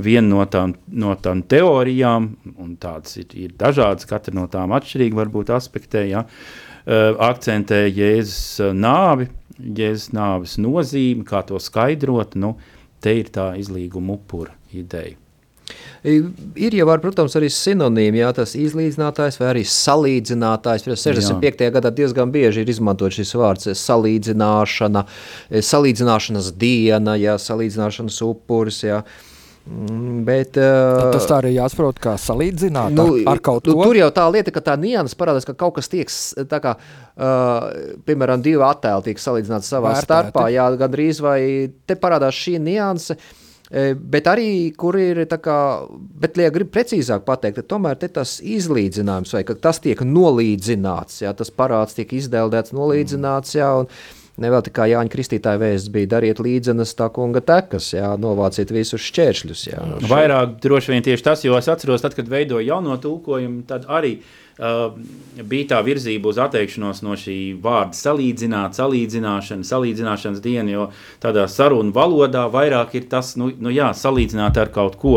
viena 0.00 0.28
no 0.28 0.44
tām, 0.48 0.76
no 0.92 1.16
tām 1.16 1.40
teorijām, 1.48 2.34
un 2.60 2.76
tādas 2.80 3.16
ir, 3.20 3.32
ir 3.48 3.56
dažādas, 3.56 4.06
katra 4.08 4.36
no 4.36 4.46
tām 4.52 4.72
atšķirīga 4.76 5.18
varbūt 5.18 5.50
aspektē, 5.56 6.04
ja, 6.12 6.22
uh, 6.28 6.69
akcentē 6.86 7.84
Jēzus 7.88 8.60
eh, 8.64 8.74
nāvi, 8.76 9.28
Jēzus 9.60 10.12
nāves 10.16 10.58
nozīmi, 10.60 11.26
kā 11.28 11.42
to 11.46 11.60
skaidrot, 11.60 12.36
nu, 12.40 12.56
te 13.00 13.18
ir 13.20 13.32
tā 13.32 13.52
izlīguma 13.60 14.16
upura 14.16 14.54
ideja. 14.72 15.16
Ir 16.02 16.74
jau, 16.74 16.86
var, 16.88 16.98
protams, 16.98 17.36
arī 17.38 17.50
sinonīmi, 17.52 18.22
jā, 18.22 18.30
tas 18.34 18.56
izlīdzinātājs 18.58 19.36
vai 19.38 19.50
arī 19.52 19.62
salīdzinātājs. 19.68 20.88
65. 20.88 21.60
Jā. 21.62 21.74
gadā 21.76 21.92
diezgan 21.94 22.32
bieži 22.32 22.64
ir 22.64 22.72
izmantot 22.72 23.14
šis 23.14 23.34
vārds 23.38 23.68
salīdzināšana, 23.78 25.04
salīdzināšanas 25.70 26.50
diena, 26.58 27.14
jā, 27.20 27.36
salīdzināšanas 27.38 28.18
upuris, 28.26 28.80
jā. 28.88 29.04
Uh, 29.04 29.29
bet, 30.26 30.56
uh, 30.58 31.10
tas 31.14 31.26
tā 31.28 31.40
arī 31.40 31.52
jāsaprot, 31.54 32.00
kā 32.02 32.14
salīdzināt 32.20 32.94
nu, 32.96 33.06
ar, 33.20 33.34
ar 33.34 33.42
kaut 33.44 33.68
nu, 33.68 33.76
ko. 33.76 33.90
Tur 33.90 33.98
jau 34.00 34.08
tā 34.16 34.24
lieta, 34.32 34.54
ka 34.54 34.62
tā 34.70 34.78
nianses 34.80 35.18
parādās, 35.18 35.46
ka 35.48 35.56
kaut 35.58 35.76
kas 35.76 35.90
tiek, 35.92 36.10
kā, 36.50 36.76
uh, 36.76 37.68
piemēram, 38.08 38.42
divi 38.44 38.64
attēli 38.66 39.10
tiek 39.10 39.22
salīdzināti 39.22 39.68
savā 39.68 39.92
Vērtēti. 39.92 40.08
starpā, 40.08 40.48
jā, 40.54 40.66
gandrīz 40.80 41.22
vai 41.24 41.38
te 41.86 41.98
parādās 42.00 42.40
šī 42.40 42.58
nianse, 42.64 43.18
Bet 43.70 44.26
arī, 44.26 44.72
kur 44.74 44.96
ir 44.98 45.20
tā 45.30 45.36
kā, 45.38 45.56
bet, 46.18 46.34
ja 46.42 46.50
grib 46.50 46.72
precīzāk 46.74 47.22
pateikt, 47.22 47.60
tad 47.60 47.68
tomēr 47.70 48.00
tas 48.02 48.40
izlīdzinājums, 48.42 49.30
vai 49.36 49.44
tas 49.46 49.78
tiek 49.78 50.00
nolīdzināts, 50.02 51.20
jā, 51.22 51.30
tas 51.38 51.54
parāds 51.54 51.94
tiek 51.94 52.10
izdeldēts, 52.18 52.74
nolīdzināts, 52.74 53.54
jā, 53.54 53.68
un 53.78 53.86
nevēl 54.42 54.64
tā 54.66 54.74
kā 54.74 54.88
Jāņa 54.90 55.12
Kristītāja 55.12 55.60
vēsts 55.60 55.92
bija 55.94 56.10
dariet 56.16 56.42
līdzenas 56.42 56.96
tā 56.98 57.10
kunga 57.14 57.42
tekas, 57.44 57.92
jā, 57.96 58.10
novāciet 58.20 58.72
visus 58.74 59.04
šķēršļus, 59.08 59.64
jā. 59.70 59.80
No 59.94 60.10
Vairāk 60.10 60.58
droši 60.64 60.94
vien 60.94 61.06
tieši 61.06 61.26
tas, 61.26 61.46
jo 61.46 61.58
es 61.58 61.70
atceros, 61.70 62.04
tad, 62.04 62.16
kad 62.18 62.30
veidoju 62.30 62.66
jauno 62.66 63.00
tulkojumu, 63.00 63.64
tad 63.70 63.88
arī 63.90 64.18
Uh, 64.60 64.90
bija 65.48 65.70
tā 65.70 65.78
virzība 65.80 66.28
uz 66.28 66.38
atteikšanos 66.42 66.98
no 67.00 67.14
šī 67.16 67.54
vārda 67.64 67.96
salīdzināt, 67.96 68.74
salīdzināšana, 68.76 69.64
salīdzināšanas 69.64 70.42
diena, 70.44 70.68
jo 70.68 70.82
tādā 71.22 71.46
sarunu 71.48 71.94
valodā 71.96 72.42
vairāk 72.52 72.92
ir 72.98 73.06
tas, 73.08 73.30
nu, 73.40 73.48
nu 73.56 73.72
jā, 73.72 73.88
salīdzināt 73.96 74.60
ar 74.60 74.68
kaut 74.74 74.98
ko. 75.00 75.14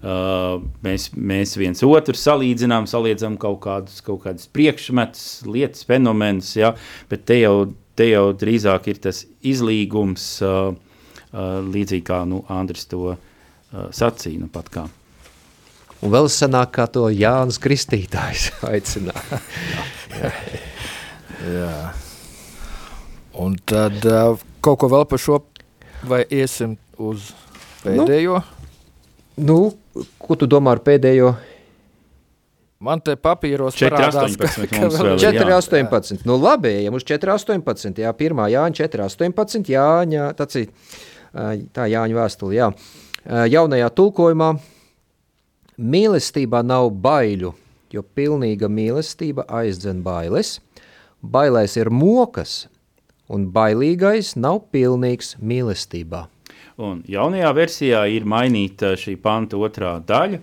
Uh, 0.00 0.62
mēs, 0.80 1.10
mēs 1.12 1.52
viens 1.60 1.84
otru 1.84 2.16
salīdzinām, 2.16 2.86
salīdzinām 2.88 3.36
kaut 3.42 3.58
kādus, 3.66 4.00
kaut 4.06 4.22
kādus 4.24 4.48
priekšmetus, 4.48 5.26
lietas, 5.44 5.84
fenomenus, 5.84 6.54
ja, 6.56 6.72
bet 7.12 7.28
te 7.28 7.36
jau, 7.42 7.66
te 8.00 8.08
jau 8.08 8.30
drīzāk 8.36 8.88
ir 8.88 9.00
tas 9.04 9.24
izlīgums, 9.44 10.26
uh, 10.46 10.72
uh, 10.72 11.58
līdzīgi 11.68 12.06
kā 12.06 12.22
nu, 12.28 12.40
Andris 12.48 12.88
to 12.88 13.12
uh, 13.12 13.18
sacīja. 13.92 14.40
Nu, 14.40 14.48
pat 14.52 14.70
kā. 14.72 14.86
Un 16.00 16.14
vēl 16.14 16.30
sanāk, 16.32 16.72
kā 16.78 16.86
to 16.88 17.10
Jānis 17.12 17.60
Kristītājs 17.60 18.48
aicināja. 18.70 19.42
jā. 20.16 20.32
jā. 21.58 21.74
Un 23.40 23.58
tad 23.68 24.00
uh, 24.08 24.40
kaut 24.64 24.80
ko 24.80 24.88
vēl 24.92 25.04
par 25.08 25.20
šo, 25.20 25.42
vai 26.08 26.24
iesim 26.32 26.78
uz 26.96 27.30
pēdējo? 27.84 28.40
Nu, 29.40 29.60
nu 29.94 30.08
ko 30.20 30.40
tu 30.40 30.48
domā 30.50 30.74
ar 30.76 30.82
pēdējo? 30.84 31.34
Man 32.80 33.02
te 33.04 33.12
papīros 33.20 33.76
4, 33.76 33.92
parādās, 33.92 34.34
18, 34.40 34.70
ka, 34.70 34.88
ka 34.88 35.16
4, 35.20 35.52
18. 35.52 36.24
Nu 36.28 36.38
labi, 36.40 36.72
ejam 36.80 36.96
uz 36.96 37.04
4, 37.04 37.34
18. 37.36 38.00
Jā, 38.00 38.12
pirmā 38.16 38.48
Jāņa 38.48 38.86
4, 38.86 39.04
18. 39.04 39.68
Jāņa, 39.68 40.30
tāds 40.38 40.62
ir 40.62 40.70
tā 41.76 41.88
Jāņa 41.92 42.16
vēstuli, 42.16 42.56
jā. 42.56 42.70
Jaunajā 43.52 43.90
tulkojumā 43.92 44.54
Mīlestībā 45.80 46.60
nav 46.64 46.90
baiļu, 47.00 47.54
jo 47.92 48.02
pilnīga 48.16 48.68
mīlestība 48.68 49.46
aizdzen 49.60 50.02
bailes. 50.04 50.58
Bailēs 51.20 51.78
ir 51.80 51.88
mokas, 51.88 52.66
un 53.32 53.46
bailīgais 53.54 54.34
nav 54.36 54.66
pilnīgs 54.74 55.38
mīlestībā. 55.40 56.26
Un 56.80 57.00
jaunajā 57.08 57.52
versijā 57.56 58.02
ir 58.12 58.28
mainīta 58.28 58.92
šī 59.00 59.16
panta 59.20 59.56
otrā 59.60 59.94
daļa, 60.04 60.40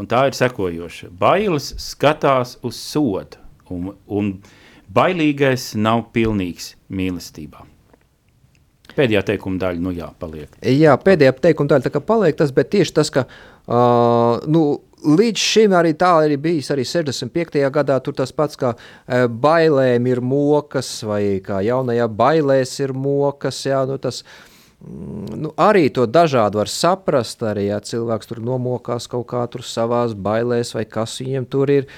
un 0.00 0.08
tā 0.10 0.26
ir 0.30 0.38
sekojoša. 0.38 1.10
Bailes 1.20 1.74
skatās 1.82 2.56
uz 2.66 2.80
sodu, 2.80 3.40
un, 3.70 3.92
un 4.08 4.32
bailīgais 4.90 5.74
nav 5.78 6.08
pilnīgs 6.14 6.74
mīlestībā. 6.88 7.66
Pēdējā 8.90 9.22
teikuma 9.28 9.60
daļa, 9.62 9.80
nu 9.84 9.92
jā, 9.94 10.08
paliek. 10.18 10.56
Jā, 10.66 10.96
pēdējā 10.98 11.36
teikuma 11.44 11.70
daļa 11.70 11.86
tā 11.86 11.92
kā 11.94 12.00
paliek 12.02 12.36
tas, 12.36 12.50
bet 12.52 12.72
tieši 12.72 12.96
tas, 12.96 13.12
ka 13.14 13.28
Uh, 13.70 14.40
nu, 14.50 14.80
līdz 15.06 15.38
šim 15.38 15.74
arī 15.78 15.92
tā 15.94 16.08
ir 16.26 16.32
bijis 16.42 16.72
arī 16.74 16.82
65. 16.88 17.60
gadā. 17.70 18.00
Tur 18.02 18.16
tas 18.18 18.32
pats 18.34 18.58
kā 18.58 18.72
uh, 18.74 19.26
bailēm 19.30 20.08
ir 20.10 20.18
mokas, 20.24 20.88
vai 21.06 21.38
kā 21.44 21.60
jaunajā 21.62 22.08
bailēs 22.10 22.72
ir 22.82 22.94
mokas. 22.96 23.60
Jā, 23.68 23.84
nu, 23.86 24.00
tas, 24.02 24.24
nu, 24.84 25.52
arī 25.60 25.88
to 25.94 26.06
dažādi 26.06 26.60
var 26.60 26.70
saprast. 26.72 27.44
Arī 27.46 27.68
ja 27.68 27.80
cilvēks 27.84 28.30
tur 28.30 28.40
nomokās 28.44 29.10
kaut 29.10 29.28
kā 29.32 29.44
tur 29.52 29.66
savās 29.66 30.14
bailēs, 30.14 30.74
vai 30.76 30.86
kas 30.88 31.18
viņiem 31.22 31.48
tur 31.50 31.72
ir. 31.74 31.90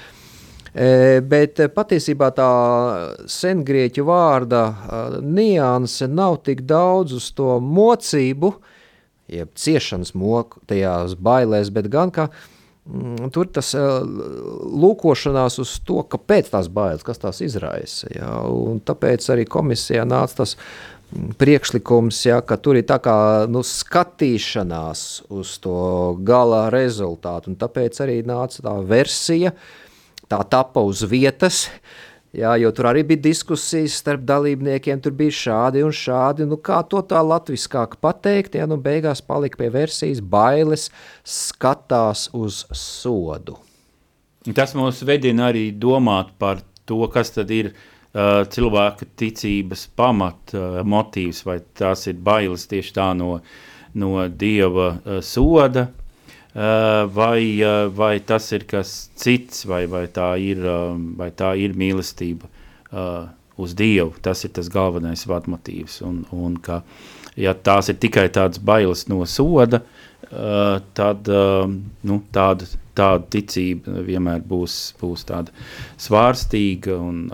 E, 0.73 1.21
bet 1.21 1.61
patiesībā 1.75 2.31
tā 2.33 2.51
sengrieķu 3.29 4.07
vārda 4.09 4.63
uh, 4.73 5.17
nianse 5.21 6.09
nav 6.09 6.39
tik 6.47 6.63
daudz 6.65 7.13
uz 7.19 7.27
to 7.37 7.59
mocību, 7.61 8.55
uh, 8.55 8.71
jeb 9.33 9.53
ciešanas 9.59 10.15
moku 10.19 10.61
tajās 10.69 11.17
bailēs, 11.21 11.71
bet 11.75 11.89
gan 11.93 12.13
kā 12.15 12.29
mm, 12.87 13.31
tur 13.35 13.49
tas 13.55 13.73
uh, 13.79 14.01
lūkošanās 14.83 15.59
uz 15.63 15.77
to, 15.87 16.03
kāpēc 16.13 16.53
tās 16.53 16.71
bailes, 16.73 17.05
kas 17.07 17.23
tās 17.23 17.43
izraisa. 17.45 18.11
Ja, 18.15 18.33
un 18.49 18.83
tāpēc 18.85 19.29
arī 19.35 19.47
komisijā 19.49 20.05
nāca 20.09 20.43
tas 20.43 20.57
mm, 20.57 20.92
priekšlikums, 21.39 22.21
ja, 22.27 22.41
ka 22.45 22.57
tur 22.61 22.79
ir 22.81 22.87
tā 22.89 22.99
kā 23.03 23.17
nu, 23.51 23.63
skatīšanās 23.67 25.03
uz 25.33 25.57
to 25.63 25.77
gala 26.25 26.67
rezultātu, 26.73 27.55
tāpēc 27.61 28.01
arī 28.05 28.21
nāca 28.27 28.65
tā 28.65 28.77
versija, 28.87 29.53
tā 30.31 30.41
tapa 30.49 30.85
uz 30.85 31.05
vietas, 31.09 31.67
Jā, 32.33 32.55
jo 32.57 32.71
tur 32.73 32.87
arī 32.89 33.03
bija 33.05 33.21
diskusijas 33.27 33.99
starp 34.01 34.23
dalībniekiem, 34.25 35.03
tur 35.05 35.13
bija 35.13 35.35
šādi 35.37 35.83
un 35.85 35.93
šādi. 35.93 36.47
Nu, 36.49 36.57
kā 36.57 36.79
to 36.89 37.03
tā 37.05 37.21
latviskāk 37.21 37.99
pateikt, 38.01 38.57
ja 38.57 38.65
nu 38.65 38.79
beigās 38.81 39.21
palika 39.21 39.61
pie 39.61 39.69
versijas 39.75 40.23
bailes 40.25 40.87
skatās 41.29 42.31
uz 42.33 42.63
sodu. 42.73 43.59
Tas 44.57 44.73
mums 44.73 45.05
vedina 45.05 45.51
arī 45.53 45.67
domāt 45.77 46.33
par 46.41 46.65
to, 46.89 47.05
kas 47.13 47.37
tad 47.37 47.53
ir 47.53 47.69
uh, 47.75 47.92
cilvēka 48.13 49.07
ticības 49.17 49.87
pamat 49.97 50.53
uh, 50.53 50.83
motīvs, 50.85 51.47
vai 51.49 51.63
tās 51.79 52.05
ir 52.11 52.19
bailes 52.21 52.67
tieši 52.69 52.93
tā 52.99 53.07
no, 53.17 53.39
no 53.97 54.27
Dieva 54.29 54.91
uh, 54.99 55.21
soda, 55.25 55.87
Eh, 56.55 57.07
vai, 57.13 57.61
eh, 57.61 57.89
vai 57.89 58.21
tas 58.21 58.51
ir 58.53 58.67
kas 58.69 59.09
cits, 59.17 59.65
vai, 59.65 59.87
vai, 59.87 60.05
tā, 60.07 60.37
ir, 60.37 60.59
eh, 60.61 60.97
vai 61.17 61.31
tā 61.31 61.57
ir 61.57 61.73
mīlestība 61.73 62.49
uz 63.57 63.73
Dievu. 63.73 64.13
Tas 64.21 64.45
ir 64.45 64.51
tas 64.53 64.69
galvenais 64.69 65.25
vadmotīvs. 65.25 66.03
Un, 66.05 66.27
un 66.31 66.59
ka, 66.61 66.83
ja 67.41 67.55
tās 67.55 67.89
ir 67.89 67.97
tikai 67.97 68.27
tādas 68.29 68.61
bailes 68.61 69.07
no 69.09 69.25
soda, 69.25 69.81
tad 70.93 71.29
nu, 71.29 72.19
tāda, 72.33 72.69
tāda 72.97 73.25
ticība 73.33 74.05
vienmēr 74.05 74.45
būs, 74.45 74.77
būs 75.01 75.25
tāda 75.29 75.53
svārstīga 75.97 76.99
un 77.01 77.25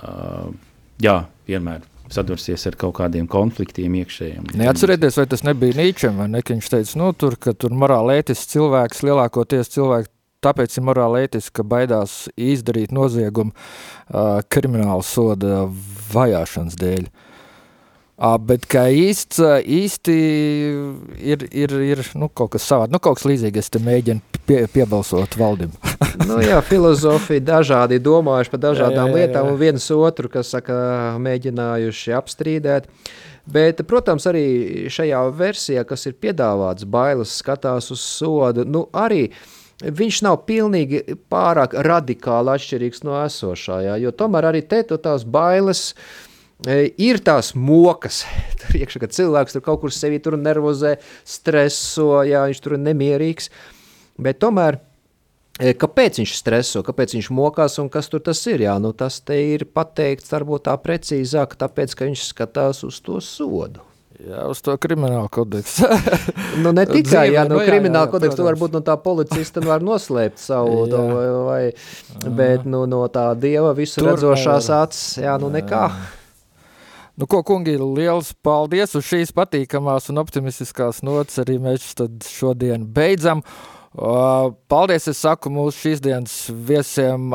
jā, 1.03 1.21
vienmēr 1.49 1.87
sadursies 2.13 2.65
ar 2.71 2.77
kaut 2.81 2.97
kādiem 2.99 3.27
konfliktiem 3.29 3.99
iekšējiem. 4.01 4.53
Neatcerieties, 4.59 5.19
vai 5.21 5.27
tas 5.29 5.45
nebija 5.45 5.77
Nīčem, 5.77 6.17
vai 6.21 6.29
ne, 6.33 6.41
ka 6.43 6.55
viņš 6.55 6.71
teica, 6.73 7.01
nu, 7.01 7.11
tur, 7.13 7.37
ka 7.41 7.53
tur 7.53 7.75
morāli 7.77 8.17
ētisks 8.23 8.55
cilvēks, 8.55 9.05
lielākoties 9.05 9.75
cilvēki, 9.75 10.13
tāpēc 10.45 10.79
ir 10.79 10.87
morāli 10.89 11.27
ētiski, 11.27 11.59
ka 11.59 11.67
baidās 11.69 12.19
izdarīt 12.33 12.95
noziegumu 12.97 13.53
uh, 13.53 14.39
kriminālu 14.49 15.05
soda 15.05 15.67
vajāšanas 16.15 16.79
dēļ. 16.81 17.09
Uh, 17.09 17.28
Bet 18.19 18.65
kā 18.67 18.89
īsts, 18.91 19.39
īsti 19.63 20.15
ir, 21.23 21.45
ir, 21.55 21.75
ir 21.87 22.01
nu, 22.19 22.27
kaut 22.27 22.57
kas 22.57 22.65
savāds, 22.67 22.91
nu, 22.91 22.99
kaut 22.99 23.21
kas 23.21 23.29
līdzīgs. 23.31 23.61
Es 23.63 23.85
mēģinu 23.85 24.41
pie, 24.49 24.65
piebalsot 24.73 25.37
valdim. 25.39 25.71
nu, 26.29 26.41
jā, 26.43 26.59
filozofija 26.67 27.45
dažādi 27.53 28.01
domājuši 28.03 28.55
par 28.57 28.65
dažādām 28.67 29.13
jā, 29.13 29.15
jā, 29.15 29.23
jā, 29.23 29.23
lietām, 29.23 29.53
un 29.53 29.63
viens 29.63 29.87
otru, 29.95 30.33
kas 30.35 30.51
saka, 30.57 30.81
mēģinājuši 31.23 32.19
apstrīdēt. 32.19 32.91
Bet, 33.49 33.87
protams, 33.89 34.27
arī 34.29 34.45
šajā 34.93 35.23
versijā, 35.39 35.87
kas 35.87 36.11
ir 36.11 36.19
piedāvāts, 36.19 36.91
bailes 36.91 37.39
skatās 37.39 37.93
uz 37.95 38.03
sodu, 38.03 38.67
nu, 38.67 38.89
arī 38.99 39.29
viņš 39.79 40.25
nav 40.27 40.43
pilnīgi 40.49 41.05
pārāk 41.31 41.79
radikāli 41.87 42.51
atšķirīgs 42.59 43.07
no 43.07 43.15
esošā, 43.23 43.85
jā, 43.87 44.01
jo 44.03 44.11
tomēr 44.11 44.51
arī 44.51 44.67
te 44.67 44.83
tās 44.91 45.23
bailes 45.23 45.93
uh, 45.95 46.28
ir 46.67 47.21
tās 47.23 47.53
mokas, 47.55 48.25
tur 48.63 48.81
iekšā, 48.81 49.05
kad 49.05 49.15
cilvēks 49.15 49.57
tur 49.57 49.65
kaut 49.65 49.83
kur 49.85 49.95
sevi 49.95 50.19
tur 50.23 50.39
nervozē, 50.41 50.97
streso, 51.27 52.23
jā, 52.27 52.47
viņš 52.49 52.63
tur 52.65 52.79
ir 52.79 52.85
nemierīgs, 52.89 53.51
bet 54.19 54.41
tomēr, 54.43 54.81
kāpēc 55.59 56.23
viņš 56.23 56.37
streso, 56.39 56.83
kāpēc 56.87 57.15
viņš 57.19 57.31
mokās 57.35 57.79
un 57.83 57.91
kas 57.91 58.11
tur 58.11 58.23
tas 58.25 58.43
ir, 58.51 58.67
jā, 58.67 58.79
nu 58.83 58.93
tas 58.93 59.21
te 59.21 59.39
ir 59.55 59.67
pateikts 59.71 60.33
varbūt 60.35 60.67
tā 60.71 60.79
precīzāk, 60.83 61.59
tāpēc, 61.59 61.95
ka 61.95 62.11
viņš 62.11 62.31
skatās 62.33 62.83
uz 62.87 62.99
to 63.03 63.23
sodu. 63.23 63.85
Jā, 64.19 64.49
uz 64.51 64.59
to 64.67 64.75
kriminālu 64.83 65.29
kodeksu. 65.31 65.87
nu, 66.65 66.73
ne 66.75 66.83
tikai, 66.91 67.29
jā, 67.31 67.45
no 67.47 67.55
nu, 67.55 67.61
nu 67.61 67.67
krimināla 67.71 68.11
kodeksa, 68.11 68.43
varbūt 68.43 68.75
no 68.75 68.83
tā 68.83 68.97
policista 68.99 69.63
var 69.63 69.85
noslēpt 69.87 70.43
savu, 70.43 70.89
to, 70.91 71.03
vai, 71.15 71.29
vai, 71.47 72.31
bet 72.41 72.67
nu, 72.67 72.83
no 72.91 73.05
tā 73.15 73.29
dieva 73.39 73.71
visu 73.79 74.03
Tur 74.03 74.17
redzošās 74.17 74.73
acis, 74.75 75.21
jā, 75.23 75.39
nu 75.39 75.53
nekā. 75.55 75.85
Jā. 75.87 76.17
Nu, 77.19 77.27
ko, 77.27 77.41
kungi, 77.43 77.73
liels 77.75 78.31
paldies 78.47 78.93
uz 78.95 79.03
šīs 79.09 79.33
patīkamās 79.35 80.07
un 80.13 80.21
optimistiskās 80.23 81.01
nots. 81.03 81.41
Arī 81.43 81.57
mēs 81.59 81.91
šodien 82.31 82.85
beidzam. 82.95 83.41
Paldies, 84.71 85.09
es 85.11 85.19
saku 85.25 85.51
mūsu 85.51 85.81
šīs 85.83 86.03
dienas 86.05 86.35
viesiem 86.53 87.33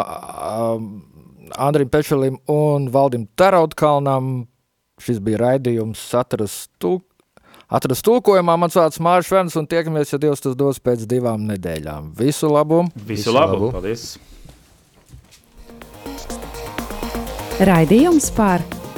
Andrim 1.60 1.90
Pečelim 1.92 2.38
un 2.48 2.88
Valdim 2.94 3.26
Tarautkalnam. 3.36 4.46
Šis 5.04 5.20
bija 5.20 5.42
raidījums 5.42 6.00
atrast, 6.16 6.70
tūk, 6.80 7.04
atrast 7.68 8.06
tulkojumā. 8.08 8.56
Mans 8.62 8.78
vārds 8.80 9.02
Mārcis 9.04 9.34
Švens 9.34 9.58
un 9.60 9.68
tiekamies, 9.68 10.14
ja 10.14 10.22
Dievs 10.22 10.46
tas 10.46 10.56
dos 10.56 10.80
pēc 10.80 11.04
divām 11.12 11.44
nedēļām. 11.50 12.14
Visu 12.22 12.48
labu! 12.54 12.86
Visu, 12.96 13.10
Visu 13.10 13.36
labu! 13.36 13.68
labu. 13.68 13.74
Paldies! 13.76 14.16
Raidījums 17.68 18.32
par 18.38 18.64